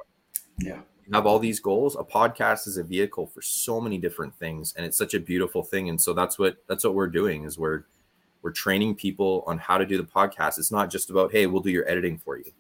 [0.58, 0.80] Yeah.
[1.08, 1.96] You have all these goals.
[1.96, 5.64] A podcast is a vehicle for so many different things, and it's such a beautiful
[5.64, 5.90] thing.
[5.90, 7.86] And so that's what that's what we're doing is we're
[8.42, 10.58] we're training people on how to do the podcast.
[10.58, 12.52] It's not just about hey, we'll do your editing for you.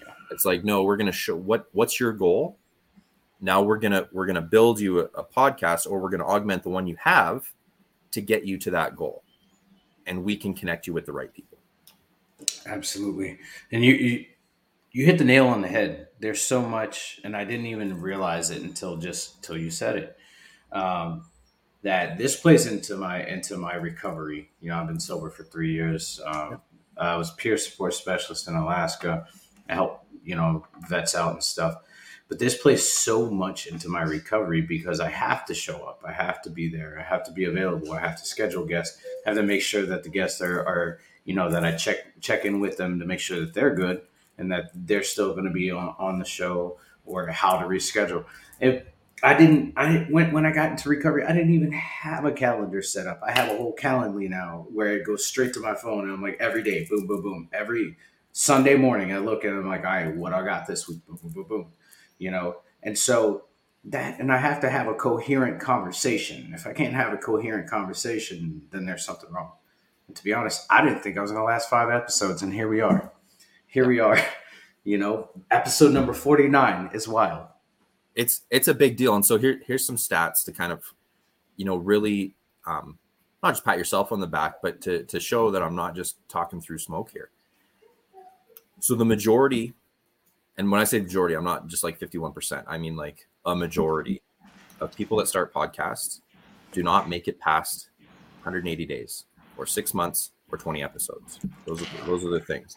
[0.00, 0.12] Yeah.
[0.30, 2.58] It's like no, we're going to show what what's your goal.
[3.40, 6.68] Now we're gonna we're gonna build you a, a podcast, or we're gonna augment the
[6.68, 7.52] one you have
[8.12, 9.22] to get you to that goal,
[10.06, 11.58] and we can connect you with the right people.
[12.66, 13.38] Absolutely.
[13.72, 14.26] And you, you
[14.92, 16.08] you hit the nail on the head.
[16.18, 20.16] There's so much, and I didn't even realize it until just till you said it.
[20.72, 21.29] Um,
[21.82, 24.50] that this plays into my into my recovery.
[24.60, 26.20] You know, I've been sober for three years.
[26.24, 26.60] Um,
[26.96, 29.26] I was peer support specialist in Alaska.
[29.68, 31.76] I help you know vets out and stuff.
[32.28, 36.04] But this plays so much into my recovery because I have to show up.
[36.06, 36.96] I have to be there.
[36.96, 37.92] I have to be available.
[37.92, 39.02] I have to schedule guests.
[39.26, 42.20] I have to make sure that the guests are, are you know that I check
[42.20, 44.02] check in with them to make sure that they're good
[44.38, 48.24] and that they're still going to be on, on the show or how to reschedule.
[48.60, 48.84] If
[49.22, 52.82] I didn't, I when when I got into recovery, I didn't even have a calendar
[52.82, 53.20] set up.
[53.26, 56.22] I have a whole Calendly now where it goes straight to my phone, and I'm
[56.22, 57.96] like every day, boom, boom, boom, every
[58.32, 61.04] Sunday morning, I look it, I'm like, all right, what I got this week?
[61.06, 61.66] Boom, boom, boom, boom.
[62.18, 63.44] You know, and so
[63.84, 66.52] that, and I have to have a coherent conversation.
[66.54, 69.52] If I can't have a coherent conversation, then there's something wrong.
[70.06, 72.52] And to be honest, I didn't think I was going to last five episodes, and
[72.52, 73.12] here we are.
[73.66, 74.18] Here we are.
[74.82, 77.49] You know, episode number 49 is wild.
[78.14, 79.14] It's it's a big deal.
[79.14, 80.84] And so here here's some stats to kind of,
[81.56, 82.34] you know, really
[82.66, 82.98] um,
[83.42, 86.16] not just pat yourself on the back, but to to show that I'm not just
[86.28, 87.30] talking through smoke here.
[88.80, 89.74] So the majority,
[90.56, 92.64] and when I say majority, I'm not just like 51%.
[92.66, 94.22] I mean like a majority
[94.80, 96.20] of people that start podcasts
[96.72, 97.90] do not make it past
[98.42, 99.24] 180 days
[99.56, 101.38] or six months or 20 episodes.
[101.66, 102.76] Those are those are the things.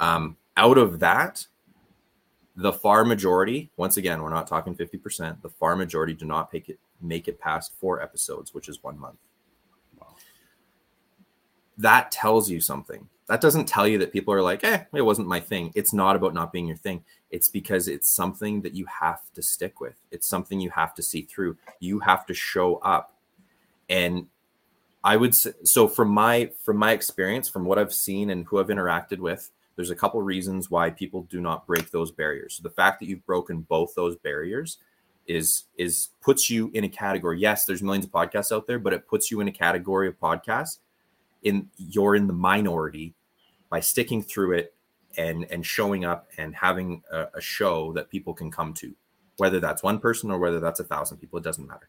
[0.00, 1.46] Um, out of that,
[2.56, 6.68] the far majority, once again, we're not talking 50%, the far majority do not make
[6.68, 9.18] it make it past four episodes, which is one month.
[9.98, 10.14] Wow.
[11.76, 13.08] That tells you something.
[13.26, 15.72] That doesn't tell you that people are like, eh, it wasn't my thing.
[15.74, 17.04] It's not about not being your thing.
[17.30, 19.96] It's because it's something that you have to stick with.
[20.10, 21.56] It's something you have to see through.
[21.80, 23.14] You have to show up.
[23.88, 24.28] And
[25.02, 28.60] I would say so from my from my experience, from what I've seen and who
[28.60, 32.56] I've interacted with, there's a couple reasons why people do not break those barriers.
[32.56, 34.78] So the fact that you've broken both those barriers
[35.26, 37.40] is is puts you in a category.
[37.40, 40.18] Yes, there's millions of podcasts out there, but it puts you in a category of
[40.18, 40.78] podcasts
[41.42, 43.14] in you're in the minority
[43.70, 44.74] by sticking through it
[45.16, 48.94] and and showing up and having a, a show that people can come to,
[49.36, 51.88] whether that's one person or whether that's a thousand people, it doesn't matter.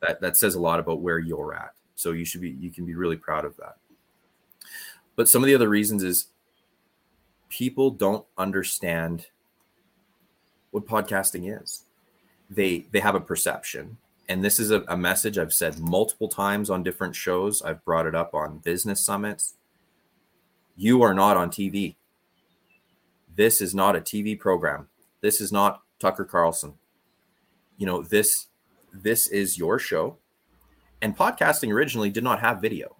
[0.00, 1.72] That that says a lot about where you're at.
[1.94, 3.76] So you should be you can be really proud of that.
[5.16, 6.28] But some of the other reasons is
[7.48, 9.26] people don't understand
[10.70, 11.84] what podcasting is.
[12.50, 13.98] They they have a perception.
[14.28, 17.62] And this is a, a, message I've said multiple times on different shows.
[17.62, 19.54] I've brought it up on business summits.
[20.76, 21.96] You are not on TV.
[23.34, 24.88] This is not a TV program.
[25.22, 26.74] This is not Tucker Carlson.
[27.78, 28.48] You know, this
[28.92, 30.18] this is your show.
[31.00, 32.96] And podcasting originally did not have video.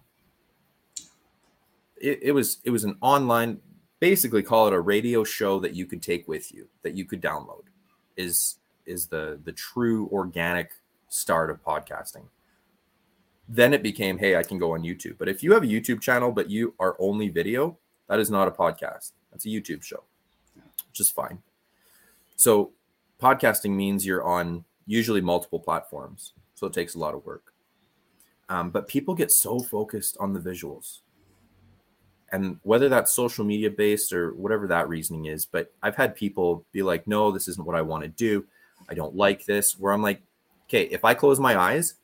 [2.01, 3.59] It, it was it was an online
[3.99, 7.21] basically call it a radio show that you could take with you that you could
[7.21, 7.63] download
[8.17, 10.71] is is the the true organic
[11.09, 12.25] start of podcasting.
[13.47, 15.17] Then it became hey i can go on youtube.
[15.17, 17.77] But if you have a youtube channel but you are only video
[18.07, 19.11] that is not a podcast.
[19.31, 20.03] That's a youtube show
[20.87, 21.39] which is fine.
[22.35, 22.71] So
[23.21, 27.53] podcasting means you're on usually multiple platforms so it takes a lot of work.
[28.49, 30.99] Um, but people get so focused on the visuals
[32.31, 36.65] and whether that's social media based or whatever that reasoning is but i've had people
[36.71, 38.45] be like no this isn't what i want to do.
[38.87, 40.21] I don't like this where i'm like
[40.67, 41.95] okay if i close my eyes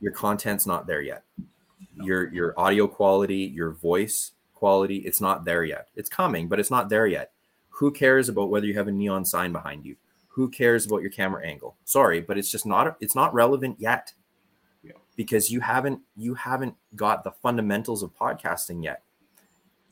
[0.00, 1.24] your content's not there yet.
[1.94, 5.88] Your your audio quality your voice quality it's not there yet.
[5.96, 7.32] It's coming but it's not there yet.
[7.70, 9.96] Who cares about whether you have a neon sign behind you?
[10.28, 11.76] Who cares about your camera angle?
[11.84, 14.12] Sorry but it's just not it's not relevant yet.
[15.16, 19.02] Because you haven't you haven't got the fundamentals of podcasting yet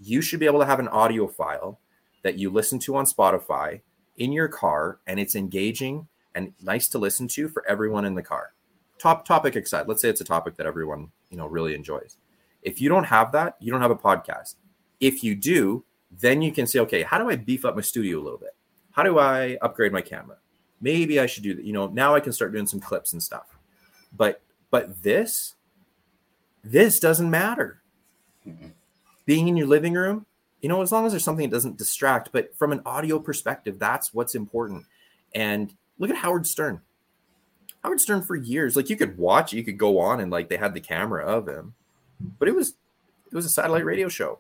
[0.01, 1.79] you should be able to have an audio file
[2.23, 3.81] that you listen to on Spotify
[4.17, 8.23] in your car and it's engaging and nice to listen to for everyone in the
[8.23, 8.53] car.
[8.99, 9.89] Top topic excited.
[9.89, 12.17] Let's say it's a topic that everyone, you know, really enjoys.
[12.63, 14.57] If you don't have that, you don't have a podcast.
[15.01, 18.19] If you do, then you can say, okay, how do I beef up my studio
[18.19, 18.55] a little bit?
[18.93, 20.39] How do I upgrade my camera?
[20.81, 21.65] Maybe I should do that.
[21.65, 23.59] You know, now I can start doing some clips and stuff.
[24.15, 25.55] But but this
[26.65, 27.83] this doesn't matter.
[28.47, 28.69] Mm-hmm
[29.27, 30.25] being in your living room,
[30.63, 33.79] you know, as long as there's something that doesn't distract, but from an audio perspective,
[33.79, 34.87] that's what's important.
[35.35, 36.81] And look at Howard Stern.
[37.85, 40.57] Howard Stern for years, like you could watch, you could go on and like they
[40.57, 41.75] had the camera of him,
[42.39, 42.75] but it was
[43.31, 44.39] it was a satellite radio show.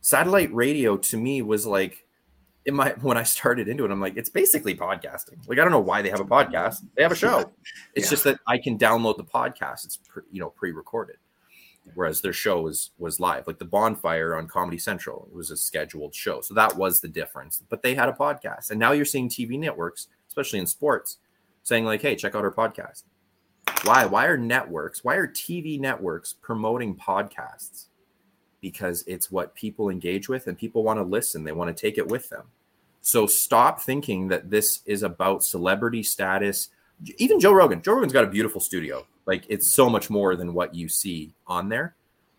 [0.00, 2.04] Satellite radio to me was like
[2.64, 5.46] in my when I started into it, I'm like, it's basically podcasting.
[5.48, 6.84] Like I don't know why they have a podcast.
[6.94, 7.50] They have a show.
[7.94, 8.10] It's yeah.
[8.10, 9.84] just that I can download the podcast.
[9.84, 11.16] It's pre, you know pre-recorded
[11.94, 15.56] whereas their show was was live like the bonfire on comedy central it was a
[15.56, 16.40] scheduled show.
[16.40, 18.70] So that was the difference but they had a podcast.
[18.70, 21.18] And now you're seeing tv networks especially in sports
[21.62, 23.04] saying like hey check out our podcast.
[23.84, 24.06] Why?
[24.06, 27.86] Why are networks why are tv networks promoting podcasts?
[28.60, 31.98] Because it's what people engage with and people want to listen they want to take
[31.98, 32.46] it with them.
[33.00, 36.70] So stop thinking that this is about celebrity status.
[37.16, 40.54] Even joe rogan joe rogan's got a beautiful studio like it's so much more than
[40.54, 41.94] what you see on there,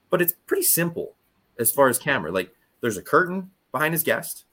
[0.09, 1.13] but it's pretty simple
[1.59, 2.31] as far as camera.
[2.31, 4.45] Like there's a curtain behind his guest,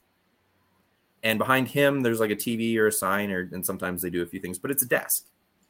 [1.22, 4.22] and behind him there's like a TV or a sign, or and sometimes they do
[4.22, 5.24] a few things, but it's a desk.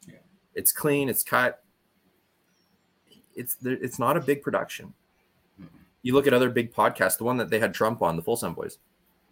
[0.05, 0.15] Yeah.
[0.55, 1.07] It's clean.
[1.07, 1.63] It's cut.
[3.33, 4.93] It's it's not a big production.
[6.01, 8.35] You look at other big podcasts, the one that they had Trump on, the Full
[8.35, 8.77] Send Boys.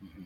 [0.03, 0.23] Mm-hmm.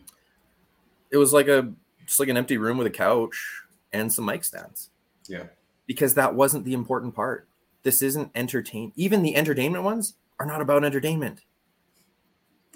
[1.10, 1.74] It was like a
[2.06, 4.92] just like an empty room with a couch and some mic stands.
[5.28, 5.46] Yeah.
[5.90, 7.48] Because that wasn't the important part.
[7.82, 8.94] This isn't entertain.
[8.96, 11.42] Even the entertainment ones are not about entertainment.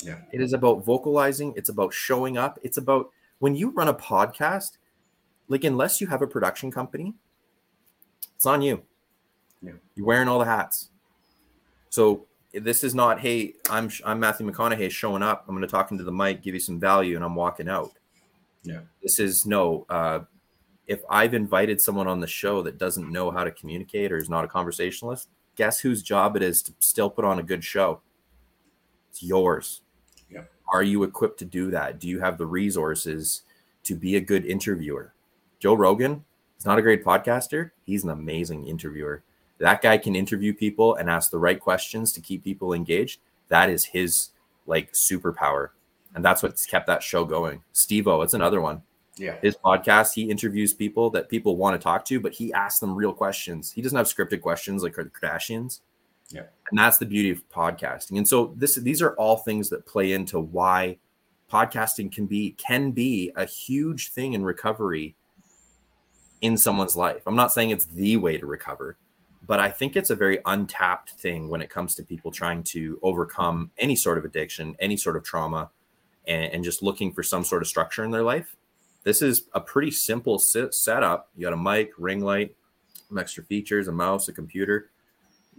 [0.01, 0.17] Yeah.
[0.31, 4.77] It is about vocalizing, it's about showing up, it's about when you run a podcast,
[5.47, 7.13] like unless you have a production company,
[8.35, 8.81] it's on you.
[9.61, 9.73] Yeah.
[9.95, 10.89] You're wearing all the hats.
[11.89, 15.45] So this is not, hey, I'm I'm Matthew McConaughey showing up.
[15.47, 17.91] I'm going to talk into the mic, give you some value, and I'm walking out.
[18.63, 18.79] Yeah.
[19.03, 19.85] This is no.
[19.87, 20.21] Uh,
[20.87, 24.29] if I've invited someone on the show that doesn't know how to communicate or is
[24.29, 28.01] not a conversationalist, guess whose job it is to still put on a good show?
[29.09, 29.81] It's yours.
[30.29, 30.43] Yeah.
[30.71, 31.99] Are you equipped to do that?
[31.99, 33.43] Do you have the resources
[33.83, 35.13] to be a good interviewer?
[35.59, 36.25] Joe Rogan
[36.59, 37.71] is not a great podcaster.
[37.85, 39.23] He's an amazing interviewer.
[39.59, 43.21] That guy can interview people and ask the right questions to keep people engaged.
[43.47, 44.29] That is his
[44.65, 45.69] like superpower.
[46.15, 47.63] And that's what's kept that show going.
[47.71, 48.81] Steve O, it's another one
[49.15, 49.35] yeah.
[49.41, 52.95] His podcast, he interviews people that people want to talk to, but he asks them
[52.95, 53.71] real questions.
[53.71, 55.81] He doesn't have scripted questions like the Kardashians.
[56.29, 56.43] Yeah.
[56.71, 58.17] And that's the beauty of podcasting.
[58.17, 60.97] And so this these are all things that play into why
[61.51, 65.15] podcasting can be can be a huge thing in recovery
[66.41, 67.21] in someone's life.
[67.27, 68.97] I'm not saying it's the way to recover,
[69.45, 72.99] but I think it's a very untapped thing when it comes to people trying to
[73.03, 75.69] overcome any sort of addiction, any sort of trauma,
[76.25, 78.55] and, and just looking for some sort of structure in their life
[79.03, 81.29] this is a pretty simple sit- setup.
[81.35, 82.55] You got a mic, ring light,
[83.07, 84.89] some extra features, a mouse, a computer.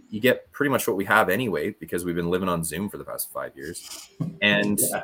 [0.09, 2.97] You get pretty much what we have anyway because we've been living on Zoom for
[2.97, 4.09] the past five years,
[4.41, 5.01] and yeah.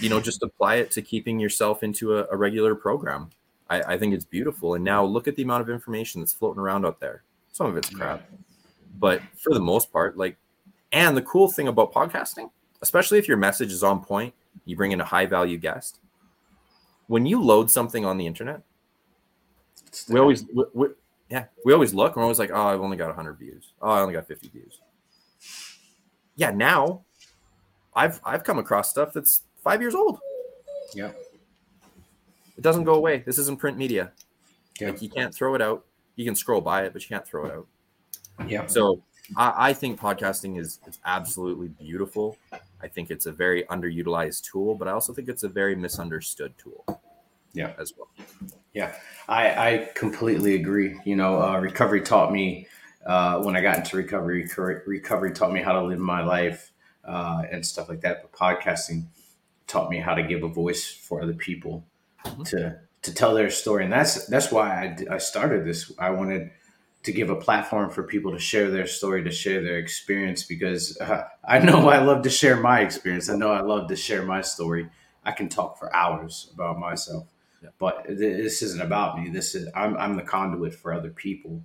[0.00, 3.30] you know just apply it to keeping yourself into a, a regular program.
[3.70, 4.74] I, I, think it's beautiful.
[4.74, 7.22] And now look at the amount of information that's floating around out there.
[7.52, 8.22] Some of it's crap,
[8.98, 10.36] but for the most part, like,
[10.92, 14.32] and the cool thing about podcasting, especially if your message is on point,
[14.64, 15.98] you bring in a high value guest
[17.08, 18.62] when you load something on the internet,
[20.08, 20.88] we always, we, we,
[21.28, 22.16] yeah, we always look.
[22.16, 23.72] We're always like, oh, I've only got 100 views.
[23.82, 24.80] Oh, I only got 50 views.
[26.36, 27.02] Yeah, now
[27.94, 30.20] I've I've come across stuff that's five years old.
[30.94, 31.10] Yeah,
[32.56, 33.24] it doesn't go away.
[33.26, 34.12] This isn't print media.
[34.80, 34.90] Yeah.
[34.90, 35.84] Like you can't throw it out.
[36.14, 37.66] You can scroll by it, but you can't throw it out.
[38.46, 38.66] Yeah.
[38.66, 39.02] So
[39.36, 42.36] I, I think podcasting is, is absolutely beautiful.
[42.82, 46.54] I think it's a very underutilized tool, but I also think it's a very misunderstood
[46.58, 47.02] tool.
[47.52, 48.08] Yeah, as well.
[48.74, 48.94] Yeah,
[49.26, 51.00] I, I completely agree.
[51.04, 52.68] You know, uh, recovery taught me
[53.06, 54.48] uh, when I got into recovery.
[54.86, 56.72] Recovery taught me how to live my life
[57.04, 58.22] uh, and stuff like that.
[58.22, 59.06] But podcasting
[59.66, 61.84] taught me how to give a voice for other people
[62.24, 62.42] mm-hmm.
[62.44, 65.90] to to tell their story, and that's that's why I, I started this.
[65.98, 66.50] I wanted
[67.08, 70.94] to give a platform for people to share their story, to share their experience, because
[71.00, 73.30] uh, I know I love to share my experience.
[73.30, 74.90] I know I love to share my story.
[75.24, 77.26] I can talk for hours about myself,
[77.62, 77.70] yeah.
[77.78, 79.30] but this isn't about me.
[79.30, 81.62] This is I'm, I'm the conduit for other people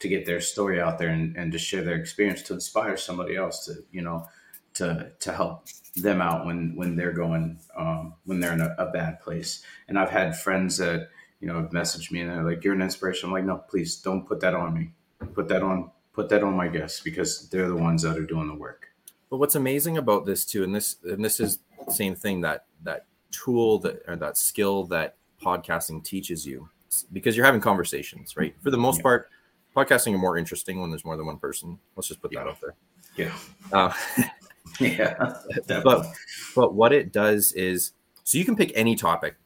[0.00, 3.36] to get their story out there and, and to share their experience to inspire somebody
[3.36, 4.28] else to you know
[4.74, 5.66] to to help
[5.96, 9.62] them out when when they're going um, when they're in a, a bad place.
[9.88, 11.08] And I've had friends that
[11.40, 13.96] you know, have messaged me and they're like, "You're an inspiration." I'm like, "No, please
[13.96, 14.92] don't put that on me.
[15.34, 18.48] Put that on put that on my guests because they're the ones that are doing
[18.48, 18.88] the work."
[19.30, 22.64] But what's amazing about this too, and this and this is the same thing that
[22.82, 26.68] that tool that or that skill that podcasting teaches you
[27.12, 28.54] because you're having conversations, right?
[28.62, 29.02] For the most yeah.
[29.02, 29.30] part,
[29.76, 31.78] podcasting are more interesting when there's more than one person.
[31.94, 32.44] Let's just put yeah.
[32.44, 32.74] that out there.
[33.16, 33.32] Yeah.
[33.72, 33.92] Uh,
[34.80, 35.34] yeah.
[35.82, 36.06] But
[36.54, 37.92] but what it does is
[38.24, 39.36] so you can pick any topic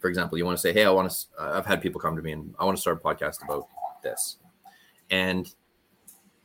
[0.00, 2.16] for example, you want to say, "Hey, I want to." Uh, I've had people come
[2.16, 3.68] to me and I want to start a podcast about
[4.02, 4.38] this,
[5.10, 5.52] and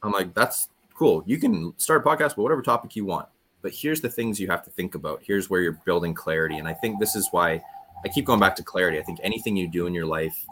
[0.04, 1.24] I'm like, "That's cool.
[1.26, 3.30] You can start a podcast about whatever topic you want."
[3.62, 5.22] But here's the things you have to think about.
[5.24, 7.64] Here's where you're building clarity, and I think this is why
[8.04, 9.00] I keep going back to clarity.
[9.00, 10.46] I think anything you do in your life,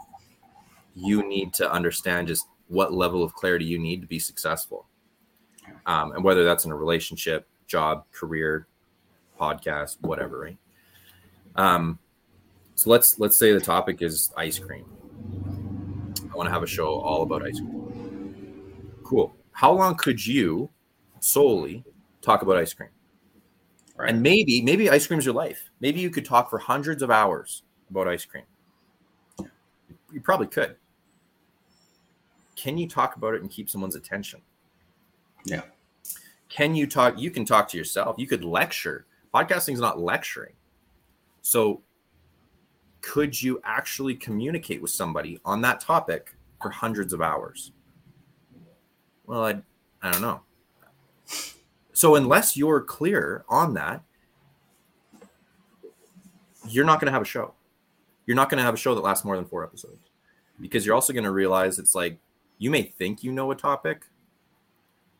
[0.96, 4.86] you need to understand just what level of clarity you need to be successful,
[5.86, 8.66] um, and whether that's in a relationship, job, career,
[9.38, 10.58] podcast, whatever, right?
[11.56, 11.98] Um,
[12.74, 14.84] so let's let's say the topic is ice cream.
[16.32, 18.94] I want to have a show all about ice cream.
[19.04, 19.34] Cool.
[19.52, 20.68] How long could you
[21.20, 21.84] solely
[22.20, 22.90] talk about ice cream?
[23.96, 24.10] Right.
[24.10, 25.70] And maybe maybe ice cream's your life.
[25.80, 28.44] Maybe you could talk for hundreds of hours about ice cream.
[30.12, 30.76] You probably could.
[32.56, 34.40] Can you talk about it and keep someone's attention?
[35.44, 35.62] Yeah.
[36.48, 37.18] Can you talk?
[37.18, 38.16] You can talk to yourself.
[38.18, 39.06] You could lecture.
[39.32, 40.54] Podcasting is not lecturing.
[41.42, 41.82] So
[43.04, 47.72] could you actually communicate with somebody on that topic for hundreds of hours?
[49.26, 49.62] Well, I,
[50.02, 50.40] I don't know.
[51.92, 54.02] So unless you're clear on that,
[56.68, 57.54] you're not going to have a show.
[58.26, 60.08] You're not going to have a show that lasts more than four episodes
[60.60, 62.18] because you're also going to realize it's like
[62.58, 64.06] you may think you know a topic,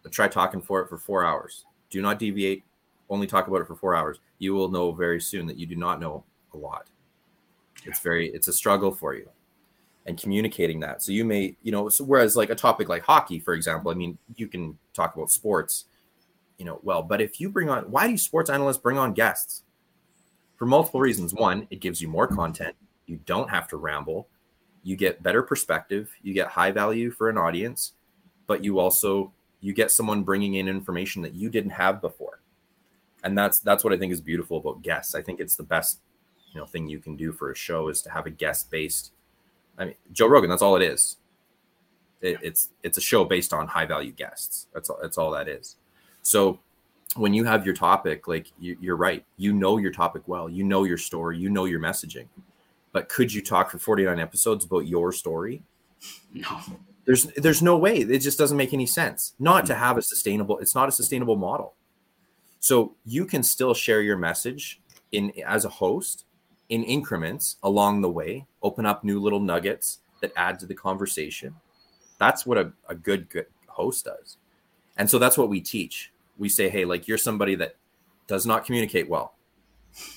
[0.02, 1.66] but try talking for it for four hours.
[1.90, 2.64] Do not deviate.
[3.10, 4.20] Only talk about it for four hours.
[4.38, 6.24] You will know very soon that you do not know
[6.54, 6.88] a lot.
[7.84, 9.28] It's very, it's a struggle for you
[10.06, 11.02] and communicating that.
[11.02, 13.94] So you may, you know, so whereas like a topic like hockey, for example, I
[13.94, 15.86] mean, you can talk about sports,
[16.58, 19.62] you know, well, but if you bring on, why do sports analysts bring on guests?
[20.56, 21.34] For multiple reasons.
[21.34, 22.76] One, it gives you more content.
[23.06, 24.28] You don't have to ramble.
[24.82, 26.10] You get better perspective.
[26.22, 27.92] You get high value for an audience,
[28.46, 32.40] but you also you get someone bringing in information that you didn't have before.
[33.24, 35.14] And that's that's what I think is beautiful about guests.
[35.14, 36.00] I think it's the best,
[36.54, 39.12] you know, thing you can do for a show is to have a guest based
[39.78, 40.50] I mean, Joe Rogan.
[40.50, 41.16] That's all it is.
[42.20, 44.66] It, it's it's a show based on high value guests.
[44.72, 44.98] That's all.
[45.00, 45.76] That's all that is.
[46.22, 46.60] So
[47.16, 50.48] when you have your topic, like you, you're right, you know your topic well.
[50.48, 51.38] You know your story.
[51.38, 52.26] You know your messaging.
[52.92, 55.62] But could you talk for 49 episodes about your story?
[56.32, 56.60] No.
[57.04, 57.98] There's there's no way.
[57.98, 59.34] It just doesn't make any sense.
[59.38, 59.78] Not to mm.
[59.78, 60.58] have a sustainable.
[60.58, 61.74] It's not a sustainable model.
[62.60, 64.80] So you can still share your message
[65.12, 66.24] in as a host
[66.68, 71.54] in increments along the way, open up new little nuggets that add to the conversation.
[72.18, 74.36] That's what a, a good, good host does.
[74.96, 76.12] And so that's what we teach.
[76.38, 77.76] We say, hey, like you're somebody that
[78.26, 79.34] does not communicate well.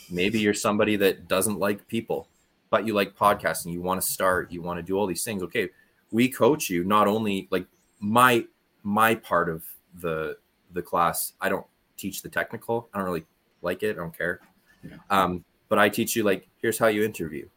[0.09, 2.27] Maybe you're somebody that doesn't like people,
[2.69, 5.43] but you like podcasting, you want to start, you want to do all these things.
[5.43, 5.69] Okay,
[6.11, 7.65] we coach you not only like
[7.99, 8.45] my
[8.83, 9.63] my part of
[9.99, 10.37] the
[10.73, 11.65] the class, I don't
[11.97, 12.89] teach the technical.
[12.93, 13.25] I don't really
[13.61, 13.91] like it.
[13.91, 14.39] I don't care.
[14.83, 14.97] Yeah.
[15.09, 17.47] Um, but I teach you like here's how you interview,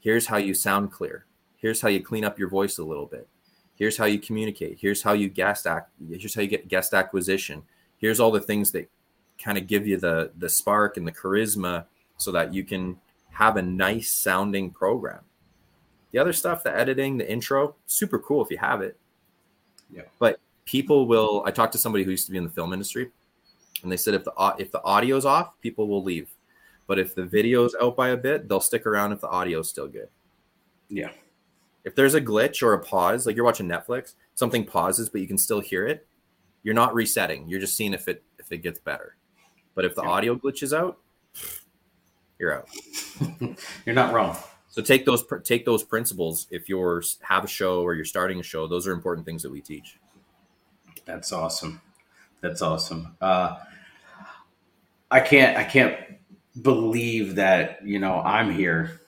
[0.00, 3.28] here's how you sound clear, here's how you clean up your voice a little bit,
[3.74, 7.62] here's how you communicate, here's how you guest act, here's how you get guest acquisition,
[7.98, 8.90] here's all the things that
[9.42, 11.84] kind of give you the the spark and the charisma
[12.16, 12.96] so that you can
[13.30, 15.20] have a nice sounding program.
[16.12, 18.96] The other stuff, the editing, the intro, super cool if you have it.
[19.90, 20.02] Yeah.
[20.18, 21.42] But people will.
[21.46, 23.10] I talked to somebody who used to be in the film industry,
[23.82, 26.28] and they said if the if the audio's off, people will leave.
[26.86, 29.88] But if the video's out by a bit, they'll stick around if the audio's still
[29.88, 30.08] good.
[30.88, 31.10] Yeah.
[31.84, 35.26] If there's a glitch or a pause, like you're watching Netflix, something pauses but you
[35.26, 36.06] can still hear it,
[36.62, 37.48] you're not resetting.
[37.48, 39.16] You're just seeing if it if it gets better.
[39.74, 40.10] But if the yeah.
[40.10, 40.98] audio glitches out,
[42.38, 42.68] you're out.
[43.86, 44.36] you're not wrong.
[44.68, 48.42] So take those take those principles if you're have a show or you're starting a
[48.42, 48.66] show.
[48.66, 49.98] Those are important things that we teach.
[51.04, 51.80] That's awesome.
[52.40, 53.16] That's awesome.
[53.20, 53.58] Uh,
[55.10, 56.15] I can't I can't
[56.60, 59.00] believe that you know I'm here.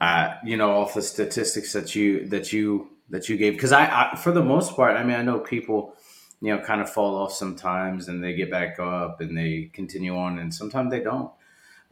[0.00, 4.12] Uh, you know, off the statistics that you that you that you gave, because I,
[4.12, 5.96] I, for the most part, I mean, I know people,
[6.40, 10.16] you know, kind of fall off sometimes, and they get back up and they continue
[10.16, 11.32] on, and sometimes they don't.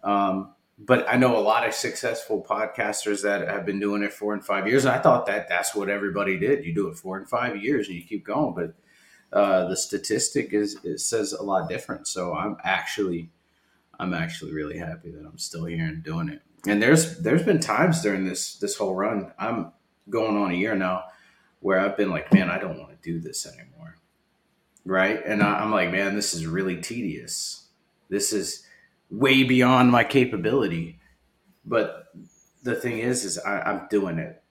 [0.04, 4.34] Um, but I know a lot of successful podcasters that have been doing it four
[4.34, 4.84] and five years.
[4.84, 6.64] And I thought that that's what everybody did.
[6.64, 8.54] You do it four and five years, and you keep going.
[8.54, 8.74] But
[9.36, 12.07] uh, the statistic is it says a lot different.
[12.07, 13.30] So I'm actually
[13.99, 16.42] I'm actually really happy that I'm still here and doing it.
[16.66, 19.72] And there's there's been times during this this whole run, I'm
[20.11, 21.05] going on a year now,
[21.61, 23.97] where I've been like, man, I don't want to do this anymore,
[24.84, 25.24] right?
[25.24, 27.68] And I, I'm like, man, this is really tedious.
[28.09, 28.66] This is
[29.11, 30.99] way beyond my capability.
[31.64, 32.07] But
[32.62, 34.42] the thing is, is I, am doing it.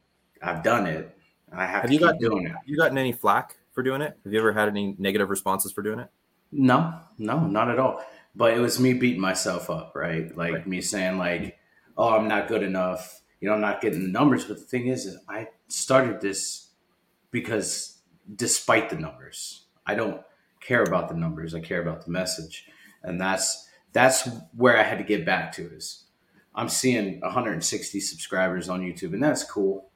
[0.41, 1.17] I've done it.
[1.51, 2.51] I have, have you got doing it.
[2.51, 4.17] Have you gotten any flack for doing it?
[4.23, 6.09] Have you ever had any negative responses for doing it?
[6.51, 8.03] No, no, not at all
[8.35, 10.35] but it was me beating myself up, right?
[10.35, 10.67] Like right.
[10.67, 11.57] me saying like,
[11.97, 14.45] "Oh, I'm not good enough." You know, I'm not getting the numbers.
[14.45, 16.69] But the thing is, is I started this
[17.31, 17.99] because
[18.35, 20.21] despite the numbers, I don't
[20.59, 21.53] care about the numbers.
[21.55, 22.65] I care about the message,
[23.03, 25.73] and that's that's where I had to get back to.
[25.73, 26.05] Is
[26.53, 29.89] I'm seeing 160 subscribers on YouTube, and that's cool.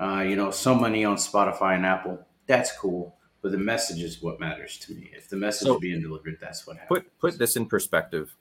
[0.00, 2.26] Uh, you know, so many on Spotify and Apple.
[2.46, 5.10] That's cool but the message is what matters to me.
[5.12, 7.00] If the message so, is being delivered, that's what happens.
[7.00, 8.34] Put put this in perspective.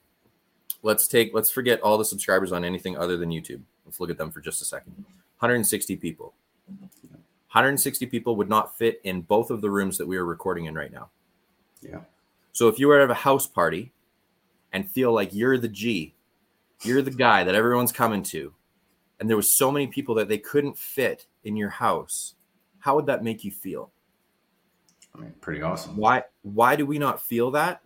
[0.83, 3.61] Let's take let's forget all the subscribers on anything other than YouTube.
[3.85, 4.93] Let's look at them for just a second.
[5.39, 6.33] 160 people.
[7.51, 10.75] 160 people would not fit in both of the rooms that we are recording in
[10.75, 11.09] right now.
[11.81, 12.01] Yeah.
[12.53, 13.91] So if you were at a house party
[14.71, 16.13] and feel like you're the G,
[16.83, 18.53] you're the guy that everyone's coming to,
[19.19, 22.35] and there was so many people that they couldn't fit in your house,
[22.79, 23.91] how would that make you feel?
[25.15, 25.97] I mean, pretty awesome.
[25.97, 27.81] Why why do we not feel that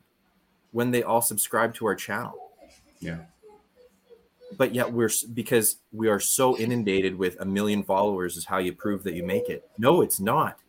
[0.71, 2.51] when they all subscribe to our channel?
[2.99, 3.19] Yeah.
[4.57, 8.73] But yet we're because we are so inundated with a million followers is how you
[8.73, 9.67] prove that you make it.
[9.78, 10.59] No, it's not.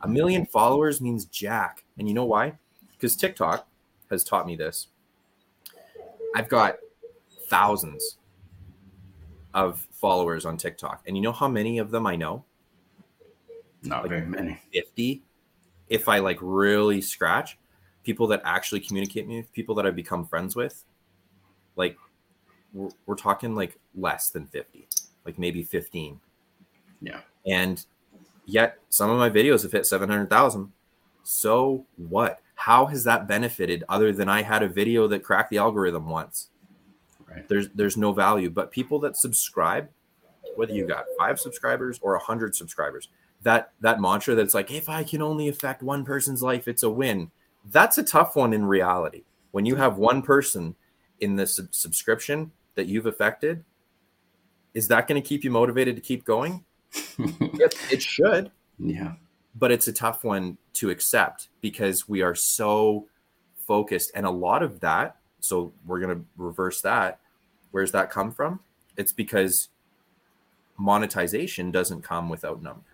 [0.00, 1.84] A million followers means jack.
[1.98, 2.54] And you know why?
[3.04, 3.68] because TikTok
[4.08, 4.88] has taught me this.
[6.34, 6.76] I've got
[7.50, 8.16] thousands
[9.52, 12.44] of followers on TikTok, and you know how many of them I know?
[13.82, 14.58] Not like very many.
[14.72, 15.22] 50
[15.88, 17.58] if I like really scratch
[18.04, 20.84] people that actually communicate with people that I've become friends with,
[21.76, 21.96] like
[22.72, 24.86] we're, we're talking like less than 50,
[25.24, 26.20] like maybe 15.
[27.00, 27.20] Yeah.
[27.46, 27.84] And
[28.46, 30.72] yet some of my videos have hit 700,000.
[31.22, 32.40] So what?
[32.54, 36.50] How has that benefited other than I had a video that cracked the algorithm once?
[37.28, 37.48] Right.
[37.48, 39.88] There's there's no value, but people that subscribe,
[40.54, 43.08] whether you got 5 subscribers or 100 subscribers,
[43.44, 46.90] that that mantra that's like if I can only affect one person's life, it's a
[46.90, 47.30] win.
[47.70, 49.24] That's a tough one in reality.
[49.52, 50.74] When you have one person
[51.20, 53.64] in the sub- subscription that you've affected,
[54.72, 56.64] is that going to keep you motivated to keep going?
[57.18, 58.50] it, it should.
[58.78, 59.12] Yeah.
[59.54, 63.06] But it's a tough one to accept because we are so
[63.66, 64.10] focused.
[64.14, 67.20] And a lot of that, so we're going to reverse that.
[67.70, 68.60] Where's that come from?
[68.96, 69.68] It's because
[70.76, 72.93] monetization doesn't come without numbers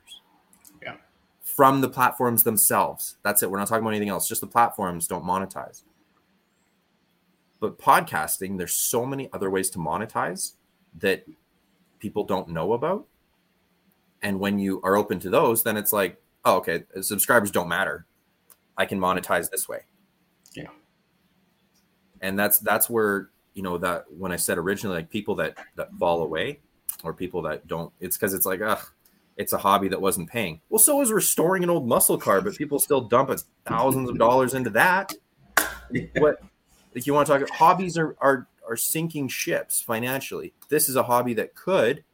[1.60, 3.18] from the platforms themselves.
[3.22, 3.50] That's it.
[3.50, 4.26] We're not talking about anything else.
[4.26, 5.82] Just the platforms don't monetize.
[7.60, 10.54] But podcasting, there's so many other ways to monetize
[11.00, 11.26] that
[11.98, 13.06] people don't know about.
[14.22, 18.06] And when you are open to those, then it's like, oh, okay, subscribers don't matter.
[18.78, 19.80] I can monetize this way.
[20.54, 20.68] Yeah.
[22.22, 25.92] And that's that's where, you know, that when I said originally, like people that that
[25.98, 26.60] fall away
[27.04, 28.80] or people that don't, it's because it's like, ugh,
[29.40, 30.60] it's a hobby that wasn't paying.
[30.68, 33.30] Well, so is restoring an old muscle car, but people still dump
[33.64, 35.14] thousands of dollars into that.
[36.18, 36.42] What
[36.92, 40.52] if you want to talk about hobbies are are are sinking ships financially.
[40.68, 42.04] This is a hobby that could,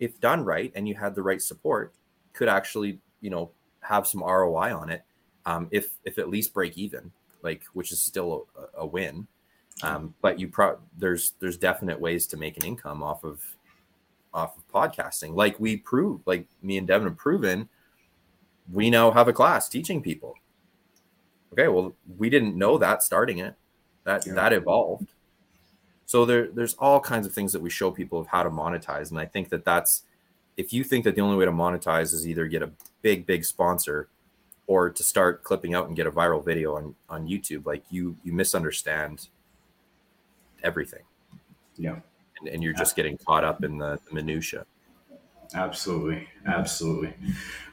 [0.00, 1.94] if done right and you had the right support,
[2.32, 5.02] could actually, you know, have some ROI on it.
[5.46, 7.12] Um, if if at least break even,
[7.42, 9.28] like which is still a, a win.
[9.84, 13.40] Um, but you pro there's there's definite ways to make an income off of
[14.34, 15.34] off of podcasting.
[15.34, 17.68] Like we prove, like me and Devin have proven,
[18.72, 20.34] we now have a class teaching people.
[21.52, 23.54] Okay, well, we didn't know that starting it.
[24.04, 24.34] That yeah.
[24.34, 25.08] that evolved.
[26.06, 29.10] So there, there's all kinds of things that we show people of how to monetize,
[29.10, 30.02] and I think that that's
[30.56, 32.70] if you think that the only way to monetize is either get a
[33.00, 34.08] big, big sponsor
[34.66, 38.16] or to start clipping out and get a viral video on on YouTube, like you
[38.24, 39.28] you misunderstand
[40.62, 41.02] everything.
[41.76, 41.96] Yeah
[42.42, 44.66] and, and you're just getting caught up in the, the minutia.
[45.54, 47.14] Absolutely, absolutely.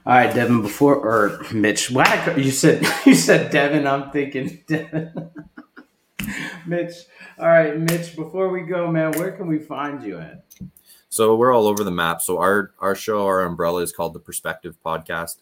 [0.06, 0.62] All right, Devin.
[0.62, 3.88] Before or Mitch, why you said you said Devin?
[3.88, 5.14] I'm thinking Devin.
[6.66, 6.94] Mitch.
[7.38, 8.16] All right, Mitch.
[8.16, 10.44] Before we go, man, where can we find you at?
[11.08, 12.22] So we're all over the map.
[12.22, 15.38] So our our show, our umbrella is called the Perspective Podcast.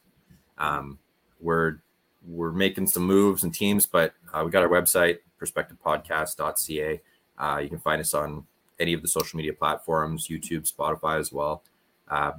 [0.59, 0.99] Um,
[1.39, 1.79] we're
[2.25, 7.01] we're making some moves and teams, but uh, we got our website perspectivepodcast.ca.
[7.37, 8.45] Uh, you can find us on
[8.79, 11.63] any of the social media platforms, YouTube, Spotify as well.
[12.09, 12.33] Uh,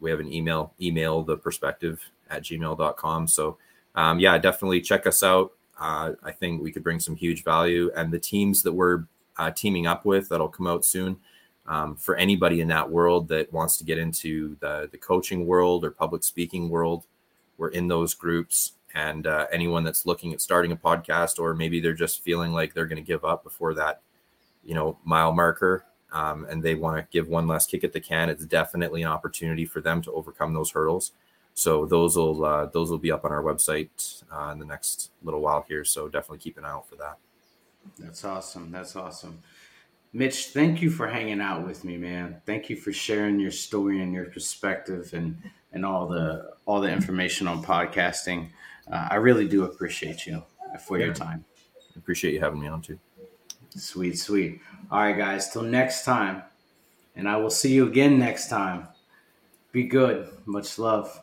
[0.00, 2.00] we have an email, email the perspective
[2.30, 3.28] at gmail.com.
[3.28, 3.58] So,
[3.94, 5.52] um, yeah, definitely check us out.
[5.78, 7.90] Uh, I think we could bring some huge value.
[7.96, 9.04] And the teams that we're
[9.38, 11.16] uh, teaming up with that'll come out soon
[11.66, 15.84] um, for anybody in that world that wants to get into the, the coaching world
[15.84, 17.04] or public speaking world,
[17.56, 18.72] we're in those groups.
[18.94, 22.74] And uh, anyone that's looking at starting a podcast, or maybe they're just feeling like
[22.74, 24.02] they're going to give up before that
[24.64, 28.00] you know mile marker um, and they want to give one last kick at the
[28.00, 31.12] can it's definitely an opportunity for them to overcome those hurdles.
[31.54, 35.10] So those will uh, those will be up on our website uh, in the next
[35.22, 37.18] little while here so definitely keep an eye out for that.
[37.98, 39.40] That's awesome that's awesome.
[40.14, 42.40] Mitch thank you for hanging out with me man.
[42.46, 45.36] Thank you for sharing your story and your perspective and
[45.72, 48.48] and all the all the information on podcasting.
[48.90, 50.42] Uh, i really do appreciate you
[50.86, 51.06] for yeah.
[51.06, 51.44] your time.
[51.96, 52.98] Appreciate you having me on too
[53.80, 54.60] Sweet, sweet.
[54.90, 55.50] All right, guys.
[55.50, 56.42] Till next time.
[57.14, 58.88] And I will see you again next time.
[59.72, 60.28] Be good.
[60.46, 61.22] Much love.